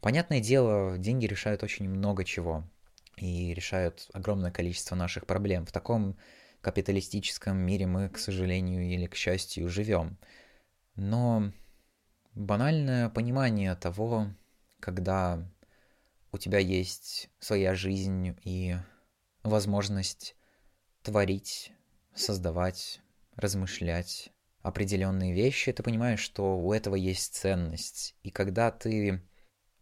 Понятное 0.00 0.40
дело, 0.40 0.98
деньги 0.98 1.26
решают 1.26 1.62
очень 1.62 1.88
много 1.88 2.24
чего, 2.24 2.64
и 3.16 3.54
решают 3.54 4.10
огромное 4.12 4.50
количество 4.50 4.96
наших 4.96 5.26
проблем. 5.26 5.64
В 5.64 5.72
таком 5.72 6.18
капиталистическом 6.60 7.56
мире 7.56 7.86
мы, 7.86 8.08
к 8.08 8.18
сожалению 8.18 8.84
или 8.84 9.06
к 9.06 9.14
счастью, 9.14 9.68
живем. 9.68 10.18
Но 10.96 11.52
банальное 12.34 13.08
понимание 13.10 13.76
того, 13.76 14.26
когда 14.80 15.48
у 16.32 16.38
тебя 16.38 16.58
есть 16.58 17.30
своя 17.38 17.74
жизнь 17.74 18.36
и 18.42 18.76
возможность 19.44 20.34
творить, 21.02 21.72
создавать, 22.14 23.00
размышлять 23.36 24.32
определенные 24.62 25.32
вещи, 25.32 25.72
ты 25.72 25.82
понимаешь, 25.82 26.20
что 26.20 26.56
у 26.56 26.72
этого 26.72 26.94
есть 26.94 27.34
ценность. 27.34 28.14
И 28.22 28.30
когда 28.30 28.70
ты 28.70 29.20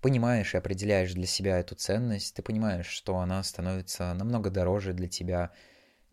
понимаешь 0.00 0.54
и 0.54 0.58
определяешь 0.58 1.12
для 1.12 1.26
себя 1.26 1.58
эту 1.58 1.74
ценность, 1.74 2.34
ты 2.34 2.42
понимаешь, 2.42 2.86
что 2.86 3.18
она 3.18 3.42
становится 3.42 4.14
намного 4.14 4.50
дороже 4.50 4.94
для 4.94 5.08
тебя, 5.08 5.52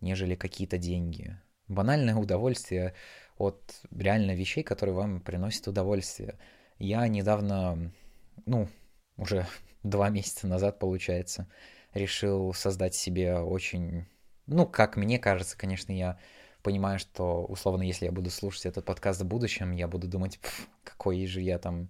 нежели 0.01 0.35
какие-то 0.35 0.77
деньги. 0.77 1.39
Банальное 1.67 2.15
удовольствие 2.17 2.93
от 3.37 3.81
реально 3.91 4.35
вещей, 4.35 4.63
которые 4.63 4.95
вам 4.95 5.21
приносят 5.21 5.67
удовольствие. 5.67 6.37
Я 6.77 7.07
недавно, 7.07 7.91
ну, 8.45 8.67
уже 9.15 9.47
два 9.83 10.09
месяца 10.09 10.47
назад, 10.47 10.79
получается, 10.79 11.47
решил 11.93 12.53
создать 12.53 12.95
себе 12.95 13.39
очень... 13.39 14.05
Ну, 14.45 14.65
как 14.65 14.95
мне 14.95 15.19
кажется, 15.19 15.57
конечно, 15.57 15.91
я 15.91 16.19
понимаю, 16.67 16.99
что, 16.99 17.45
условно, 17.45 17.83
если 17.83 18.07
я 18.07 18.11
буду 18.11 18.29
слушать 18.29 18.65
этот 18.65 18.83
подкаст 18.83 19.21
в 19.21 19.25
будущем, 19.25 19.71
я 19.71 19.87
буду 19.87 20.05
думать, 20.05 20.37
какой 20.83 21.25
же 21.25 21.39
я 21.39 21.59
там 21.59 21.87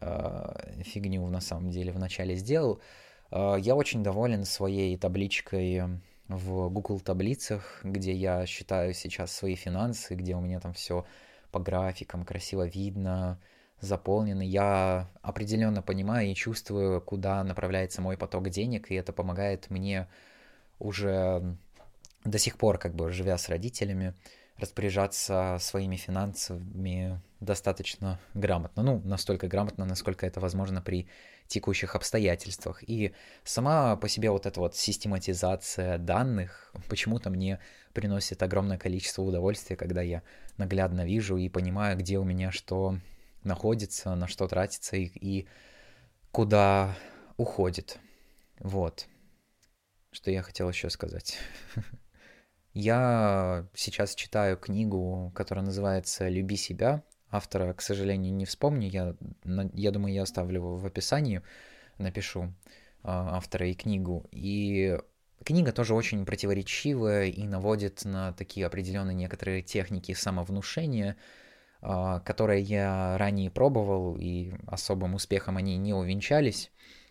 э, 0.00 0.82
фигню 0.82 1.24
на 1.28 1.40
самом 1.40 1.70
деле 1.70 1.92
вначале 1.92 2.34
сделал. 2.34 2.80
Э, 3.30 3.54
я 3.60 3.76
очень 3.76 4.02
доволен 4.02 4.44
своей 4.44 4.96
табличкой 4.96 5.82
в 6.26 6.70
Google 6.70 6.98
таблицах, 6.98 7.82
где 7.84 8.12
я 8.12 8.46
считаю 8.46 8.94
сейчас 8.94 9.30
свои 9.30 9.54
финансы, 9.54 10.16
где 10.16 10.34
у 10.34 10.40
меня 10.40 10.58
там 10.58 10.72
все 10.72 11.04
по 11.52 11.60
графикам 11.60 12.24
красиво 12.24 12.66
видно, 12.66 13.38
заполнены. 13.80 14.42
Я 14.42 15.08
определенно 15.22 15.82
понимаю 15.82 16.32
и 16.32 16.34
чувствую, 16.34 17.00
куда 17.00 17.44
направляется 17.44 18.02
мой 18.02 18.16
поток 18.16 18.48
денег, 18.48 18.90
и 18.90 18.96
это 18.96 19.12
помогает 19.12 19.70
мне 19.70 20.08
уже 20.80 21.56
до 22.24 22.38
сих 22.38 22.58
пор, 22.58 22.78
как 22.78 22.94
бы 22.94 23.10
живя 23.10 23.36
с 23.38 23.48
родителями, 23.48 24.14
распоряжаться 24.58 25.56
своими 25.60 25.96
финансами 25.96 27.20
достаточно 27.40 28.20
грамотно. 28.34 28.82
Ну, 28.82 29.00
настолько 29.04 29.48
грамотно, 29.48 29.86
насколько 29.86 30.26
это 30.26 30.40
возможно 30.40 30.82
при 30.82 31.08
текущих 31.46 31.96
обстоятельствах. 31.96 32.82
И 32.86 33.12
сама 33.42 33.96
по 33.96 34.08
себе 34.08 34.30
вот 34.30 34.46
эта 34.46 34.60
вот 34.60 34.76
систематизация 34.76 35.98
данных 35.98 36.72
почему-то 36.88 37.30
мне 37.30 37.58
приносит 37.92 38.42
огромное 38.42 38.78
количество 38.78 39.22
удовольствия, 39.22 39.76
когда 39.76 40.02
я 40.02 40.22
наглядно 40.58 41.04
вижу 41.04 41.36
и 41.36 41.48
понимаю, 41.48 41.96
где 41.96 42.18
у 42.18 42.24
меня 42.24 42.52
что 42.52 42.98
находится, 43.42 44.14
на 44.14 44.28
что 44.28 44.46
тратится 44.46 44.96
и, 44.96 45.06
и 45.06 45.48
куда 46.30 46.94
уходит. 47.36 47.98
Вот. 48.58 49.06
Что 50.12 50.30
я 50.30 50.42
хотел 50.42 50.68
еще 50.68 50.90
сказать. 50.90 51.38
Я 52.72 53.66
сейчас 53.74 54.14
читаю 54.14 54.56
книгу, 54.56 55.32
которая 55.34 55.64
называется 55.64 56.28
«Люби 56.28 56.56
себя». 56.56 57.02
Автора, 57.30 57.72
к 57.72 57.82
сожалению, 57.82 58.34
не 58.34 58.44
вспомню. 58.44 58.88
Я, 58.88 59.14
я 59.74 59.90
думаю, 59.90 60.14
я 60.14 60.22
оставлю 60.22 60.56
его 60.56 60.76
в 60.76 60.86
описании. 60.86 61.42
Напишу 61.98 62.52
а, 63.02 63.36
автора 63.36 63.68
и 63.68 63.74
книгу. 63.74 64.26
И 64.30 64.98
книга 65.44 65.72
тоже 65.72 65.94
очень 65.94 66.24
противоречивая 66.24 67.26
и 67.26 67.42
наводит 67.44 68.04
на 68.04 68.32
такие 68.32 68.66
определенные 68.66 69.14
некоторые 69.14 69.62
техники 69.62 70.12
самовнушения, 70.12 71.16
а, 71.82 72.20
которые 72.20 72.62
я 72.62 73.16
ранее 73.18 73.50
пробовал, 73.50 74.16
и 74.16 74.52
особым 74.66 75.14
успехом 75.14 75.56
они 75.56 75.76
не 75.76 75.92
увенчались. 75.92 76.70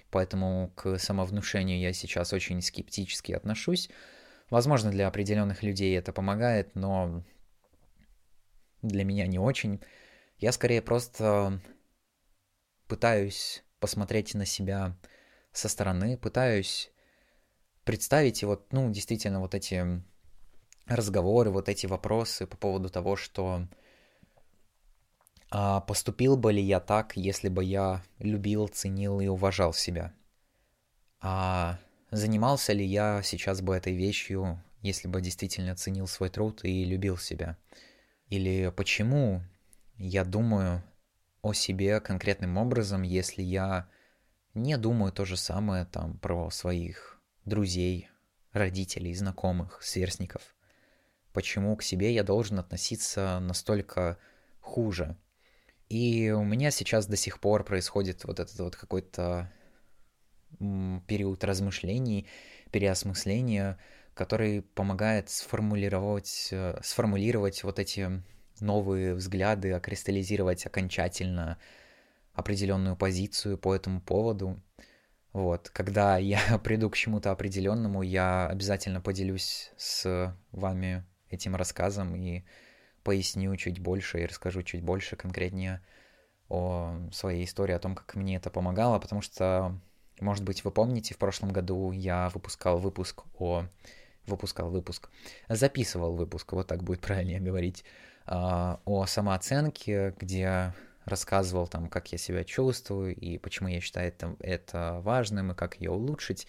Поэтому 0.10 0.72
к 0.76 0.98
самовнушению 0.98 1.80
я 1.80 1.94
сейчас 1.94 2.34
очень 2.34 2.62
скептически 2.62 3.34
отношусь. 3.34 3.90
Возможно, 4.50 4.92
для 4.92 5.08
определенных 5.08 5.64
людей 5.64 5.98
это 5.98 6.12
помогает, 6.12 6.76
но 6.76 7.24
для 8.82 9.04
меня 9.04 9.28
не 9.28 9.40
очень. 9.40 9.82
Я 10.38 10.52
скорее 10.52 10.82
просто 10.82 11.62
пытаюсь 12.88 13.64
посмотреть 13.80 14.34
на 14.34 14.46
себя 14.46 14.98
со 15.52 15.70
стороны, 15.70 16.18
пытаюсь 16.18 16.92
представить 17.84 18.42
и 18.42 18.46
вот, 18.46 18.72
ну, 18.74 18.90
действительно, 18.92 19.40
вот 19.40 19.54
эти 19.54 20.04
разговоры, 20.86 21.52
вот 21.52 21.70
эти 21.70 21.86
вопросы 21.86 22.48
по 22.48 22.58
поводу 22.58 22.90
того, 22.90 23.16
что 23.16 23.68
а 25.52 25.82
поступил 25.82 26.38
бы 26.38 26.54
ли 26.54 26.62
я 26.62 26.80
так, 26.80 27.18
если 27.18 27.50
бы 27.50 27.64
я 27.64 28.04
любил, 28.20 28.68
ценил 28.68 29.20
и 29.20 29.28
уважал 29.28 29.74
себя? 29.74 30.14
А 31.22 31.80
занимался 32.12 32.74
ли 32.74 32.86
я 32.86 33.22
сейчас 33.24 33.62
бы 33.62 33.76
этой 33.76 33.94
вещью, 33.94 34.62
если 34.82 35.08
бы 35.08 35.22
действительно 35.22 35.76
ценил 35.76 36.08
свой 36.08 36.30
труд 36.30 36.64
и 36.64 36.86
любил 36.86 37.18
себя? 37.18 37.58
Или 38.28 38.72
почему 38.76 39.44
я 39.98 40.24
думаю 40.24 40.84
о 41.42 41.54
себе 41.54 42.00
конкретным 42.00 42.58
образом, 42.58 43.02
если 43.02 43.42
я 43.42 43.90
не 44.54 44.78
думаю 44.78 45.12
то 45.12 45.26
же 45.26 45.38
самое 45.38 45.86
там 45.86 46.18
про 46.18 46.50
своих 46.52 47.20
друзей, 47.46 48.10
родителей, 48.52 49.14
знакомых, 49.14 49.82
сверстников? 49.82 50.56
Почему 51.34 51.76
к 51.76 51.84
себе 51.84 52.14
я 52.14 52.24
должен 52.24 52.60
относиться 52.60 53.40
настолько 53.40 54.18
хуже? 54.60 55.16
И 55.88 56.30
у 56.30 56.44
меня 56.44 56.70
сейчас 56.70 57.08
до 57.08 57.16
сих 57.16 57.40
пор 57.40 57.64
происходит 57.64 58.24
вот 58.26 58.40
этот 58.40 58.60
вот 58.60 58.76
какой-то 58.76 59.52
период 61.08 61.44
размышлений, 61.44 62.28
переосмысления, 62.72 63.78
который 64.14 64.62
помогает 64.62 65.30
сформулировать, 65.30 66.50
э, 66.52 66.80
сформулировать 66.84 67.64
вот 67.64 67.80
эти 67.80 68.22
новые 68.60 69.14
взгляды, 69.16 69.72
окристаллизировать 69.72 70.66
окончательно 70.66 71.58
определенную 72.34 72.96
позицию 72.96 73.58
по 73.58 73.76
этому 73.76 74.02
поводу. 74.02 74.62
Вот, 75.32 75.70
когда 75.70 76.18
я 76.18 76.40
приду 76.64 76.90
к 76.90 76.98
чему-то 76.98 77.32
определенному, 77.32 78.02
я 78.02 78.48
обязательно 78.48 79.02
поделюсь 79.02 79.72
с 79.78 80.36
вами 80.52 81.06
этим 81.30 81.56
рассказом 81.56 82.16
и 82.16 82.44
поясню 83.04 83.56
чуть 83.56 83.80
больше 83.80 84.22
и 84.22 84.26
расскажу 84.26 84.64
чуть 84.64 84.84
больше 84.84 85.16
конкретнее 85.16 85.82
о 86.50 86.96
своей 87.12 87.46
истории, 87.46 87.74
о 87.74 87.80
том, 87.80 87.96
как 87.96 88.16
мне 88.16 88.36
это 88.36 88.50
помогало, 88.50 89.00
потому 89.00 89.22
что 89.22 89.80
может 90.22 90.44
быть, 90.44 90.64
вы 90.64 90.72
помните, 90.72 91.14
в 91.14 91.18
прошлом 91.18 91.52
году 91.52 91.92
я 91.92 92.30
выпускал 92.30 92.80
выпуск 92.80 93.24
о... 93.38 93.66
Выпускал 94.26 94.70
выпуск. 94.70 95.10
Записывал 95.48 96.16
выпуск, 96.16 96.52
вот 96.54 96.68
так 96.68 96.84
будет 96.84 97.02
правильнее 97.02 97.40
говорить, 97.40 97.84
а, 98.26 98.80
о 98.86 99.08
самооценке, 99.08 100.14
где 100.20 100.74
рассказывал 101.06 101.68
там, 101.68 101.88
как 101.88 102.12
я 102.12 102.20
себя 102.20 102.44
чувствую 102.44 103.16
и 103.16 103.40
почему 103.40 103.70
я 103.70 103.82
считаю 103.82 104.10
это, 104.10 104.36
это 104.40 105.02
важным 105.04 105.52
и 105.52 105.56
как 105.56 105.82
ее 105.82 105.92
улучшить. 105.92 106.46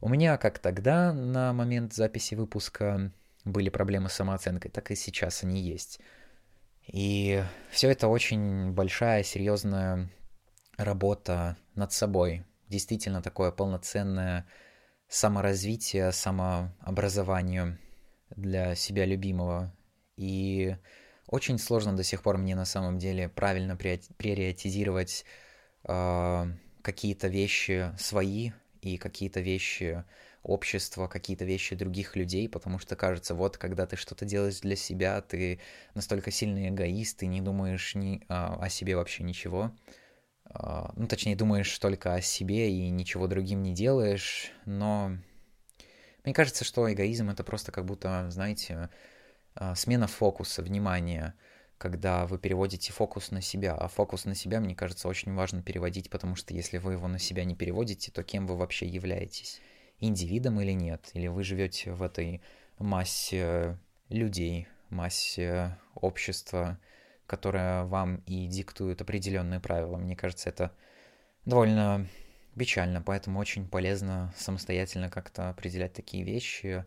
У 0.00 0.08
меня 0.08 0.36
как 0.36 0.60
тогда, 0.60 1.12
на 1.12 1.52
момент 1.52 1.92
записи 1.92 2.34
выпуска, 2.34 3.12
были 3.44 3.70
проблемы 3.70 4.08
с 4.08 4.14
самооценкой, 4.14 4.70
так 4.70 4.90
и 4.90 4.94
сейчас 4.94 5.42
они 5.42 5.60
есть. 5.60 6.00
И 6.86 7.42
все 7.70 7.90
это 7.90 8.08
очень 8.08 8.72
большая, 8.72 9.22
серьезная 9.22 10.08
работа 10.76 11.56
над 11.74 11.92
собой, 11.92 12.44
действительно 12.70 13.20
такое 13.20 13.50
полноценное 13.50 14.46
саморазвитие, 15.08 16.12
самообразование 16.12 17.78
для 18.30 18.74
себя 18.74 19.04
любимого. 19.04 19.74
И 20.16 20.76
очень 21.26 21.58
сложно 21.58 21.96
до 21.96 22.04
сих 22.04 22.22
пор 22.22 22.38
мне 22.38 22.54
на 22.54 22.64
самом 22.64 22.98
деле 22.98 23.28
правильно 23.28 23.76
приоритизировать 23.76 25.24
э, 25.84 26.46
какие-то 26.82 27.28
вещи 27.28 27.92
свои 27.98 28.52
и 28.82 28.96
какие-то 28.96 29.40
вещи 29.40 30.04
общества, 30.42 31.06
какие-то 31.06 31.44
вещи 31.44 31.76
других 31.76 32.16
людей, 32.16 32.48
потому 32.48 32.78
что 32.78 32.96
кажется, 32.96 33.34
вот 33.34 33.58
когда 33.58 33.86
ты 33.86 33.96
что-то 33.96 34.24
делаешь 34.24 34.60
для 34.60 34.76
себя, 34.76 35.20
ты 35.20 35.60
настолько 35.94 36.30
сильный 36.30 36.68
эгоист, 36.68 37.18
ты 37.18 37.26
не 37.26 37.40
думаешь 37.40 37.94
ни, 37.94 38.22
а, 38.28 38.58
о 38.60 38.68
себе 38.70 38.96
вообще 38.96 39.22
ничего. 39.22 39.72
А, 40.52 40.92
ну, 40.96 41.06
точнее, 41.06 41.36
думаешь 41.36 41.78
только 41.78 42.14
о 42.14 42.20
себе 42.20 42.70
и 42.70 42.90
ничего 42.90 43.26
другим 43.26 43.62
не 43.62 43.72
делаешь, 43.72 44.50
но 44.66 45.16
мне 46.24 46.34
кажется, 46.34 46.64
что 46.64 46.92
эгоизм 46.92 47.30
это 47.30 47.44
просто 47.44 47.72
как 47.72 47.84
будто, 47.84 48.30
знаете, 48.30 48.90
а, 49.54 49.74
смена 49.74 50.06
фокуса, 50.06 50.62
внимания, 50.62 51.34
когда 51.78 52.26
вы 52.26 52.38
переводите 52.38 52.92
фокус 52.92 53.30
на 53.30 53.40
себя. 53.40 53.74
А 53.74 53.88
фокус 53.88 54.24
на 54.24 54.34
себя, 54.34 54.60
мне 54.60 54.74
кажется, 54.74 55.08
очень 55.08 55.34
важно 55.34 55.62
переводить, 55.62 56.10
потому 56.10 56.36
что 56.36 56.52
если 56.52 56.78
вы 56.78 56.92
его 56.92 57.08
на 57.08 57.18
себя 57.18 57.44
не 57.44 57.54
переводите, 57.54 58.10
то 58.10 58.22
кем 58.22 58.46
вы 58.46 58.56
вообще 58.56 58.86
являетесь? 58.86 59.60
Индивидом 59.98 60.60
или 60.60 60.72
нет? 60.72 61.10
Или 61.14 61.28
вы 61.28 61.42
живете 61.42 61.92
в 61.92 62.02
этой 62.02 62.42
массе 62.78 63.78
людей, 64.08 64.66
массе 64.88 65.78
общества, 65.94 66.78
которая 67.30 67.84
вам 67.84 68.24
и 68.26 68.48
диктует 68.48 69.00
определенные 69.00 69.60
правила. 69.60 69.96
Мне 69.96 70.16
кажется, 70.16 70.48
это 70.48 70.72
довольно 71.44 72.08
печально, 72.58 73.00
поэтому 73.00 73.38
очень 73.38 73.68
полезно 73.68 74.34
самостоятельно 74.36 75.08
как-то 75.10 75.48
определять 75.48 75.92
такие 75.92 76.24
вещи, 76.24 76.84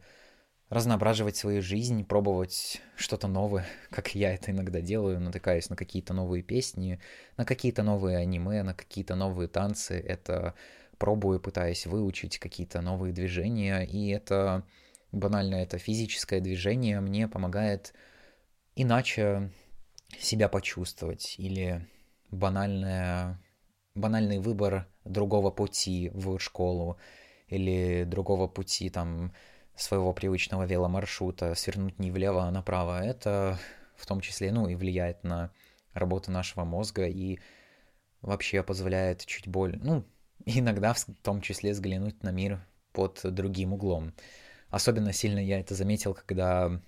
разноображивать 0.68 1.38
свою 1.38 1.62
жизнь, 1.62 2.04
пробовать 2.04 2.82
что-то 2.98 3.30
новое, 3.30 3.66
как 3.90 4.16
я 4.16 4.34
это 4.34 4.52
иногда 4.52 4.82
делаю, 4.82 5.22
натыкаюсь 5.22 5.70
на 5.70 5.78
какие-то 5.78 6.14
новые 6.14 6.44
песни, 6.44 7.00
на 7.38 7.46
какие-то 7.46 7.82
новые 7.82 8.18
аниме, 8.18 8.64
на 8.64 8.74
какие-то 8.74 9.16
новые 9.16 9.48
танцы. 9.48 9.98
Это 9.98 10.56
пробую, 10.98 11.40
пытаюсь 11.40 11.86
выучить 11.86 12.38
какие-то 12.38 12.82
новые 12.82 13.14
движения, 13.14 13.80
и 13.84 14.10
это 14.10 14.66
банально, 15.14 15.56
это 15.56 15.78
физическое 15.78 16.42
движение 16.42 17.00
мне 17.00 17.30
помогает 17.30 17.94
иначе 18.76 19.50
себя 20.20 20.50
почувствовать 20.50 21.36
или 21.38 21.88
банальная, 22.32 23.40
банальный 23.96 24.40
выбор 24.40 24.88
другого 25.06 25.52
пути 25.52 26.12
в 26.14 26.40
школу 26.40 26.98
или 27.48 28.04
другого 28.06 28.48
пути 28.48 28.90
там 28.90 29.34
своего 29.76 30.14
привычного 30.14 30.66
веломаршрута, 30.66 31.56
свернуть 31.56 32.00
не 32.00 32.12
влево, 32.12 32.44
а 32.44 32.52
направо, 32.52 33.04
это 33.04 33.60
в 33.96 34.06
том 34.06 34.22
числе, 34.22 34.52
ну, 34.52 34.68
и 34.68 34.76
влияет 34.76 35.24
на 35.24 35.52
работу 35.94 36.32
нашего 36.32 36.64
мозга 36.64 37.08
и 37.08 37.40
вообще 38.22 38.64
позволяет 38.64 39.26
чуть 39.26 39.48
более, 39.48 39.80
ну, 39.82 40.06
иногда 40.46 40.94
в 40.94 41.06
том 41.22 41.42
числе 41.42 41.72
взглянуть 41.72 42.24
на 42.24 42.30
мир 42.30 42.66
под 42.92 43.20
другим 43.24 43.74
углом. 43.74 44.14
Особенно 44.70 45.14
сильно 45.14 45.40
я 45.40 45.60
это 45.60 45.76
заметил, 45.76 46.14
когда 46.14 46.82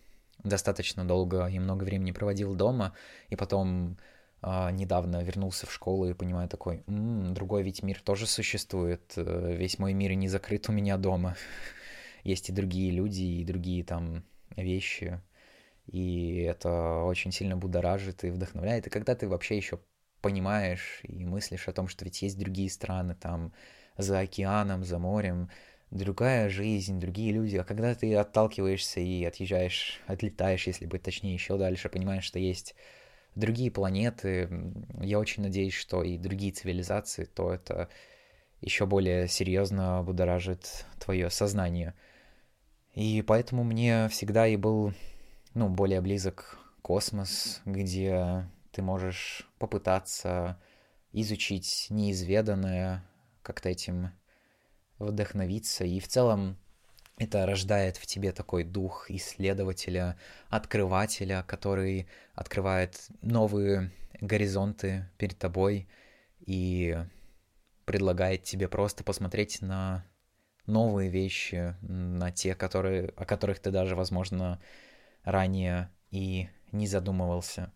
достаточно 0.45 1.05
долго 1.05 1.47
и 1.47 1.59
много 1.59 1.83
времени 1.83 2.11
проводил 2.11 2.55
дома, 2.55 2.93
и 3.29 3.35
потом 3.35 3.97
э, 4.41 4.71
недавно 4.71 5.23
вернулся 5.23 5.65
в 5.65 5.73
школу 5.73 6.07
и 6.07 6.13
понимаю 6.13 6.47
такой, 6.47 6.83
м-м, 6.87 7.33
другой 7.33 7.63
ведь 7.63 7.83
мир 7.83 7.99
тоже 8.01 8.27
существует, 8.27 9.13
э, 9.17 9.55
весь 9.57 9.79
мой 9.79 9.93
мир 9.93 10.13
не 10.13 10.27
закрыт 10.29 10.69
у 10.69 10.71
меня 10.71 10.97
дома, 10.97 11.35
есть 12.23 12.49
и 12.49 12.53
другие 12.53 12.91
люди, 12.91 13.23
и 13.23 13.43
другие 13.43 13.83
там 13.83 14.23
вещи, 14.55 15.21
и 15.87 16.41
это 16.41 17.03
очень 17.03 17.31
сильно 17.31 17.57
будоражит 17.57 18.23
и 18.23 18.29
вдохновляет, 18.29 18.87
и 18.87 18.89
когда 18.91 19.15
ты 19.15 19.27
вообще 19.27 19.57
еще 19.57 19.79
понимаешь 20.21 21.01
и 21.03 21.25
мыслишь 21.25 21.67
о 21.67 21.73
том, 21.73 21.87
что 21.87 22.05
ведь 22.05 22.21
есть 22.23 22.39
другие 22.39 22.69
страны 22.69 23.15
там 23.15 23.53
за 23.97 24.19
океаном, 24.19 24.83
за 24.83 24.97
морем, 24.97 25.49
другая 25.95 26.49
жизнь, 26.49 26.99
другие 26.99 27.31
люди. 27.31 27.57
А 27.57 27.63
когда 27.63 27.95
ты 27.95 28.13
отталкиваешься 28.15 28.99
и 28.99 29.23
отъезжаешь, 29.23 30.01
отлетаешь, 30.07 30.67
если 30.67 30.85
быть 30.85 31.01
точнее, 31.01 31.33
еще 31.33 31.57
дальше, 31.57 31.89
понимаешь, 31.89 32.25
что 32.25 32.37
есть 32.37 32.75
другие 33.35 33.71
планеты, 33.71 34.49
я 35.01 35.19
очень 35.19 35.43
надеюсь, 35.43 35.73
что 35.73 36.03
и 36.03 36.17
другие 36.17 36.51
цивилизации, 36.51 37.25
то 37.25 37.53
это 37.53 37.89
еще 38.61 38.85
более 38.85 39.27
серьезно 39.27 40.03
будоражит 40.03 40.85
твое 40.99 41.29
сознание. 41.29 41.93
И 42.93 43.21
поэтому 43.21 43.63
мне 43.63 44.07
всегда 44.09 44.47
и 44.47 44.55
был, 44.55 44.93
ну, 45.53 45.69
более 45.69 46.01
близок 46.01 46.57
космос, 46.81 47.61
где 47.65 48.47
ты 48.71 48.81
можешь 48.81 49.49
попытаться 49.59 50.59
изучить 51.11 51.87
неизведанное, 51.89 53.03
как-то 53.41 53.69
этим 53.69 54.11
вдохновиться. 54.99 55.83
И 55.83 55.99
в 55.99 56.07
целом 56.07 56.57
это 57.17 57.45
рождает 57.45 57.97
в 57.97 58.05
тебе 58.05 58.31
такой 58.31 58.63
дух 58.63 59.09
исследователя, 59.09 60.17
открывателя, 60.49 61.43
который 61.47 62.07
открывает 62.33 63.07
новые 63.21 63.91
горизонты 64.21 65.09
перед 65.17 65.37
тобой 65.37 65.87
и 66.39 66.97
предлагает 67.85 68.43
тебе 68.43 68.67
просто 68.67 69.03
посмотреть 69.03 69.61
на 69.61 70.05
новые 70.65 71.09
вещи, 71.09 71.75
на 71.81 72.31
те, 72.31 72.55
которые, 72.55 73.09
о 73.15 73.25
которых 73.25 73.59
ты 73.59 73.71
даже, 73.71 73.95
возможно, 73.95 74.59
ранее 75.23 75.91
и 76.11 76.49
не 76.71 76.87
задумывался. 76.87 77.71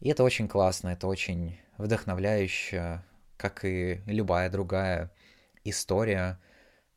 И 0.00 0.08
это 0.08 0.24
очень 0.24 0.48
классно, 0.48 0.88
это 0.88 1.06
очень 1.06 1.58
вдохновляюще, 1.78 3.02
как 3.36 3.64
и 3.64 4.02
любая 4.06 4.50
другая 4.50 5.10
история, 5.70 6.38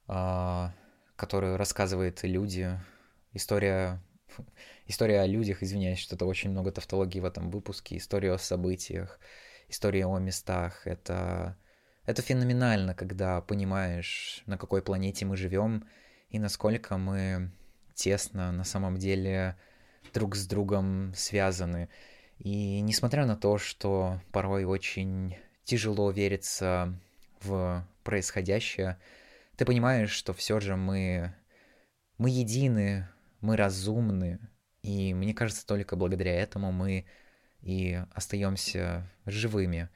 а, 0.07 0.73
которую 1.15 1.57
рассказывают 1.57 2.23
люди. 2.23 2.79
История, 3.33 4.01
история 4.87 5.21
о 5.21 5.27
людях, 5.27 5.63
извиняюсь, 5.63 5.99
что-то 5.99 6.25
очень 6.25 6.51
много 6.51 6.71
тавтологии 6.71 7.19
в 7.19 7.25
этом 7.25 7.49
выпуске. 7.51 7.97
История 7.97 8.33
о 8.33 8.37
событиях, 8.37 9.19
история 9.67 10.05
о 10.05 10.17
местах. 10.19 10.87
Это, 10.87 11.57
это 12.05 12.21
феноменально, 12.21 12.93
когда 12.93 13.41
понимаешь, 13.41 14.43
на 14.45 14.57
какой 14.57 14.81
планете 14.81 15.25
мы 15.25 15.37
живем 15.37 15.87
и 16.29 16.39
насколько 16.39 16.97
мы 16.97 17.51
тесно 17.95 18.51
на 18.51 18.63
самом 18.63 18.97
деле 18.97 19.57
друг 20.13 20.35
с 20.35 20.47
другом 20.47 21.13
связаны. 21.15 21.89
И 22.39 22.79
несмотря 22.81 23.25
на 23.25 23.35
то, 23.35 23.57
что 23.57 24.21
порой 24.31 24.63
очень 24.63 25.35
тяжело 25.65 26.09
верится 26.09 26.97
в 27.41 27.87
происходящее, 28.03 28.97
ты 29.55 29.65
понимаешь, 29.65 30.11
что 30.11 30.33
все 30.33 30.59
же 30.59 30.75
мы, 30.75 31.33
мы 32.17 32.29
едины, 32.29 33.07
мы 33.41 33.57
разумны, 33.57 34.39
и 34.81 35.13
мне 35.13 35.33
кажется, 35.33 35.65
только 35.65 35.95
благодаря 35.95 36.33
этому 36.33 36.71
мы 36.71 37.05
и 37.61 38.01
остаемся 38.13 39.09
живыми. 39.25 39.89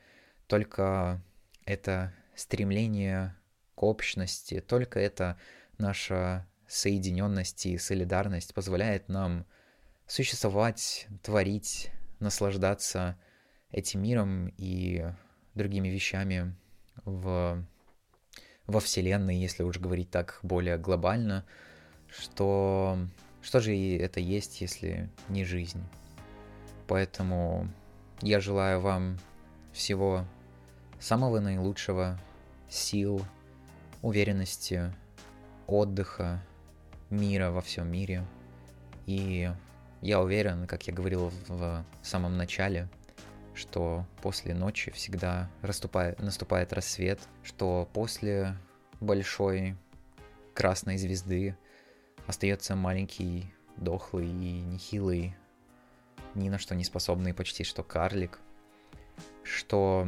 Только 0.48 1.22
это 1.66 2.14
стремление 2.36 3.36
к 3.76 3.84
общности, 3.84 4.60
только 4.60 5.00
это 5.00 5.40
наша 5.78 6.48
соединенность 6.68 7.66
и 7.66 7.78
солидарность 7.78 8.54
позволяет 8.54 9.08
нам 9.10 9.46
существовать, 10.08 11.08
творить, 11.22 11.92
наслаждаться 12.20 13.18
этим 13.72 14.02
миром 14.04 14.54
и 14.58 15.06
другими 15.56 15.88
вещами 15.88 16.56
в, 17.06 17.64
во 18.68 18.80
Вселенной, 18.80 19.38
если 19.38 19.64
уж 19.64 19.80
говорить 19.80 20.10
так 20.10 20.40
более 20.42 20.78
глобально, 20.78 21.46
что 22.08 22.98
что 23.44 23.60
же 23.60 23.76
это 23.76 24.22
есть, 24.22 24.62
если 24.62 25.10
не 25.28 25.44
жизнь? 25.44 25.84
Поэтому 26.88 27.68
я 28.22 28.40
желаю 28.40 28.80
вам 28.80 29.20
всего 29.74 30.26
самого 31.00 31.42
наилучшего, 31.42 32.18
сил, 32.70 33.26
уверенности, 34.02 34.94
отдыха, 35.68 36.42
мира 37.10 37.52
во 37.52 37.62
всем 37.62 37.92
мире. 37.92 38.26
И 39.08 39.52
я 40.02 40.22
уверен, 40.22 40.66
как 40.66 40.88
я 40.88 40.94
говорил 40.94 41.30
в 41.50 41.86
самом 42.02 42.38
начале, 42.38 42.88
что 43.56 44.06
после 44.22 44.54
ночи 44.54 44.92
всегда 44.92 45.50
расступает, 45.62 46.20
наступает 46.20 46.74
рассвет, 46.74 47.20
что 47.44 47.90
после 47.94 48.58
большой 49.00 49.76
красной 50.54 50.98
звезды 50.98 51.58
остается 52.28 52.76
маленький, 52.76 53.54
дохлый 53.78 54.28
и 54.28 54.62
нехилый, 54.62 55.36
ни 56.36 56.50
на 56.50 56.58
что 56.58 56.76
не 56.76 56.84
способный 56.84 57.34
почти 57.34 57.64
что 57.64 57.84
карлик, 57.84 58.40
что 59.44 60.08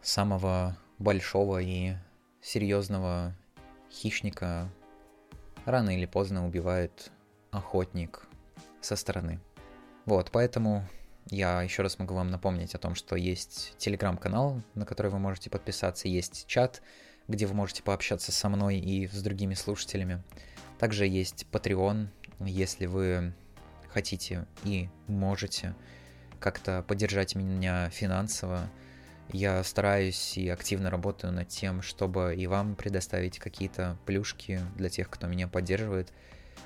самого 0.00 0.76
большого 0.98 1.60
и 1.60 1.94
серьезного 2.40 3.34
хищника 3.90 4.68
рано 5.64 5.90
или 5.90 6.06
поздно 6.06 6.46
убивает 6.46 7.10
охотник 7.50 8.26
со 8.80 8.96
стороны. 8.96 9.40
Вот, 10.06 10.30
поэтому 10.32 10.86
я 11.30 11.62
еще 11.62 11.82
раз 11.82 11.98
могу 11.98 12.14
вам 12.14 12.30
напомнить 12.30 12.74
о 12.74 12.78
том, 12.78 12.94
что 12.94 13.16
есть 13.16 13.74
телеграм-канал, 13.78 14.62
на 14.74 14.84
который 14.84 15.10
вы 15.10 15.18
можете 15.18 15.50
подписаться, 15.50 16.08
есть 16.08 16.46
чат, 16.46 16.82
где 17.28 17.46
вы 17.46 17.54
можете 17.54 17.82
пообщаться 17.82 18.32
со 18.32 18.48
мной 18.48 18.78
и 18.78 19.06
с 19.06 19.22
другими 19.22 19.54
слушателями. 19.54 20.22
Также 20.78 21.06
есть 21.06 21.46
Patreon, 21.52 22.08
если 22.40 22.86
вы 22.86 23.32
хотите 23.88 24.46
и 24.64 24.88
можете 25.06 25.74
как-то 26.40 26.82
поддержать 26.82 27.36
меня 27.36 27.88
финансово. 27.90 28.68
Я 29.30 29.62
стараюсь 29.62 30.36
и 30.36 30.48
активно 30.48 30.90
работаю 30.90 31.32
над 31.32 31.48
тем, 31.48 31.82
чтобы 31.82 32.34
и 32.36 32.46
вам 32.46 32.74
предоставить 32.74 33.38
какие-то 33.38 33.96
плюшки 34.04 34.60
для 34.76 34.88
тех, 34.88 35.08
кто 35.08 35.26
меня 35.26 35.46
поддерживает. 35.46 36.12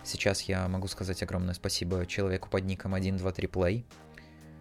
Сейчас 0.03 0.42
я 0.42 0.66
могу 0.69 0.88
сказать 0.88 1.23
огромное 1.23 1.55
спасибо 1.55 2.07
человеку 2.07 2.49
под 2.49 2.64
ником 2.64 2.95
123play, 2.95 3.85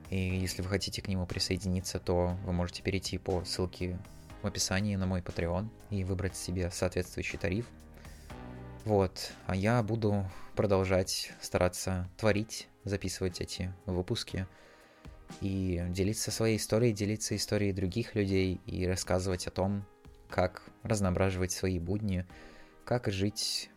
и 0.09 0.17
если 0.17 0.61
вы 0.61 0.69
хотите 0.69 1.01
к 1.01 1.07
нему 1.07 1.25
присоединиться, 1.25 1.99
то 1.99 2.37
вы 2.45 2.53
можете 2.53 2.83
перейти 2.83 3.17
по 3.17 3.43
ссылке 3.43 3.97
в 4.41 4.47
описании 4.47 4.95
на 4.95 5.07
мой 5.07 5.21
Patreon 5.21 5.69
и 5.89 6.03
выбрать 6.03 6.35
себе 6.35 6.69
соответствующий 6.71 7.39
тариф. 7.39 7.67
Вот, 8.83 9.31
а 9.47 9.55
я 9.55 9.81
буду 9.81 10.29
продолжать 10.55 11.31
стараться 11.41 12.07
творить, 12.17 12.67
записывать 12.83 13.41
эти 13.41 13.73
выпуски 13.87 14.45
и 15.41 15.83
делиться 15.89 16.29
своей 16.29 16.57
историей, 16.57 16.93
делиться 16.93 17.35
историей 17.35 17.73
других 17.73 18.13
людей 18.13 18.61
и 18.67 18.85
рассказывать 18.85 19.47
о 19.47 19.51
том, 19.51 19.83
как 20.29 20.61
разноображивать 20.83 21.51
свои 21.51 21.79
будни, 21.79 22.25
как 22.83 23.11
жить, 23.11 23.71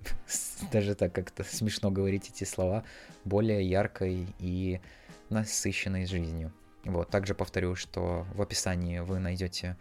даже 0.72 0.94
так 0.94 1.12
как-то 1.14 1.44
смешно 1.44 1.90
говорить 1.90 2.30
эти 2.30 2.44
слова, 2.44 2.84
более 3.24 3.68
яркой 3.68 4.26
и 4.38 4.80
насыщенной 5.30 6.06
жизнью. 6.06 6.52
Вот, 6.84 7.08
также 7.08 7.34
повторю, 7.34 7.74
что 7.74 8.26
в 8.34 8.42
описании 8.42 8.98
вы 8.98 9.18
найдете 9.18 9.76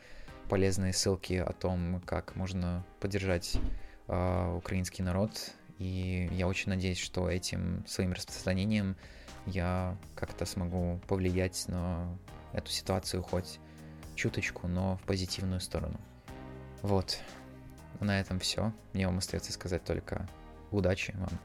полезные 0.50 0.94
ссылки 0.94 1.34
о 1.34 1.52
том, 1.52 2.02
как 2.06 2.36
можно 2.36 2.86
поддержать 3.00 3.58
э, 4.08 4.54
украинский 4.56 5.04
народ. 5.04 5.52
И 5.80 6.30
я 6.32 6.48
очень 6.48 6.70
надеюсь, 6.70 7.00
что 7.00 7.30
этим 7.30 7.84
своим 7.88 8.14
распространением 8.14 8.96
я 9.46 9.98
как-то 10.16 10.46
смогу 10.46 11.02
повлиять 11.08 11.68
на 11.68 12.08
эту 12.54 12.72
ситуацию 12.72 13.22
хоть 13.22 13.60
чуточку, 14.16 14.68
но 14.68 14.98
в 14.98 15.02
позитивную 15.02 15.60
сторону. 15.60 16.00
Вот. 16.82 17.20
На 18.00 18.20
этом 18.20 18.40
все. 18.40 18.74
Мне 18.94 19.08
вам 19.08 19.18
остается 19.18 19.52
сказать 19.52 19.84
только 19.84 20.28
удачи 20.72 21.14
вам, 21.18 21.40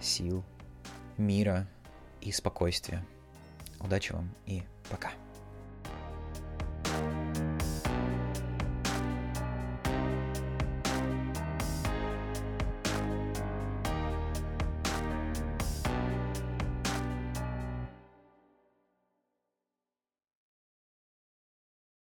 сил, 0.00 0.44
мира 1.16 1.66
и 2.20 2.32
спокойствия. 2.32 3.04
Удачи 3.80 4.12
вам 4.12 4.30
и 4.46 4.62
пока. 4.90 5.10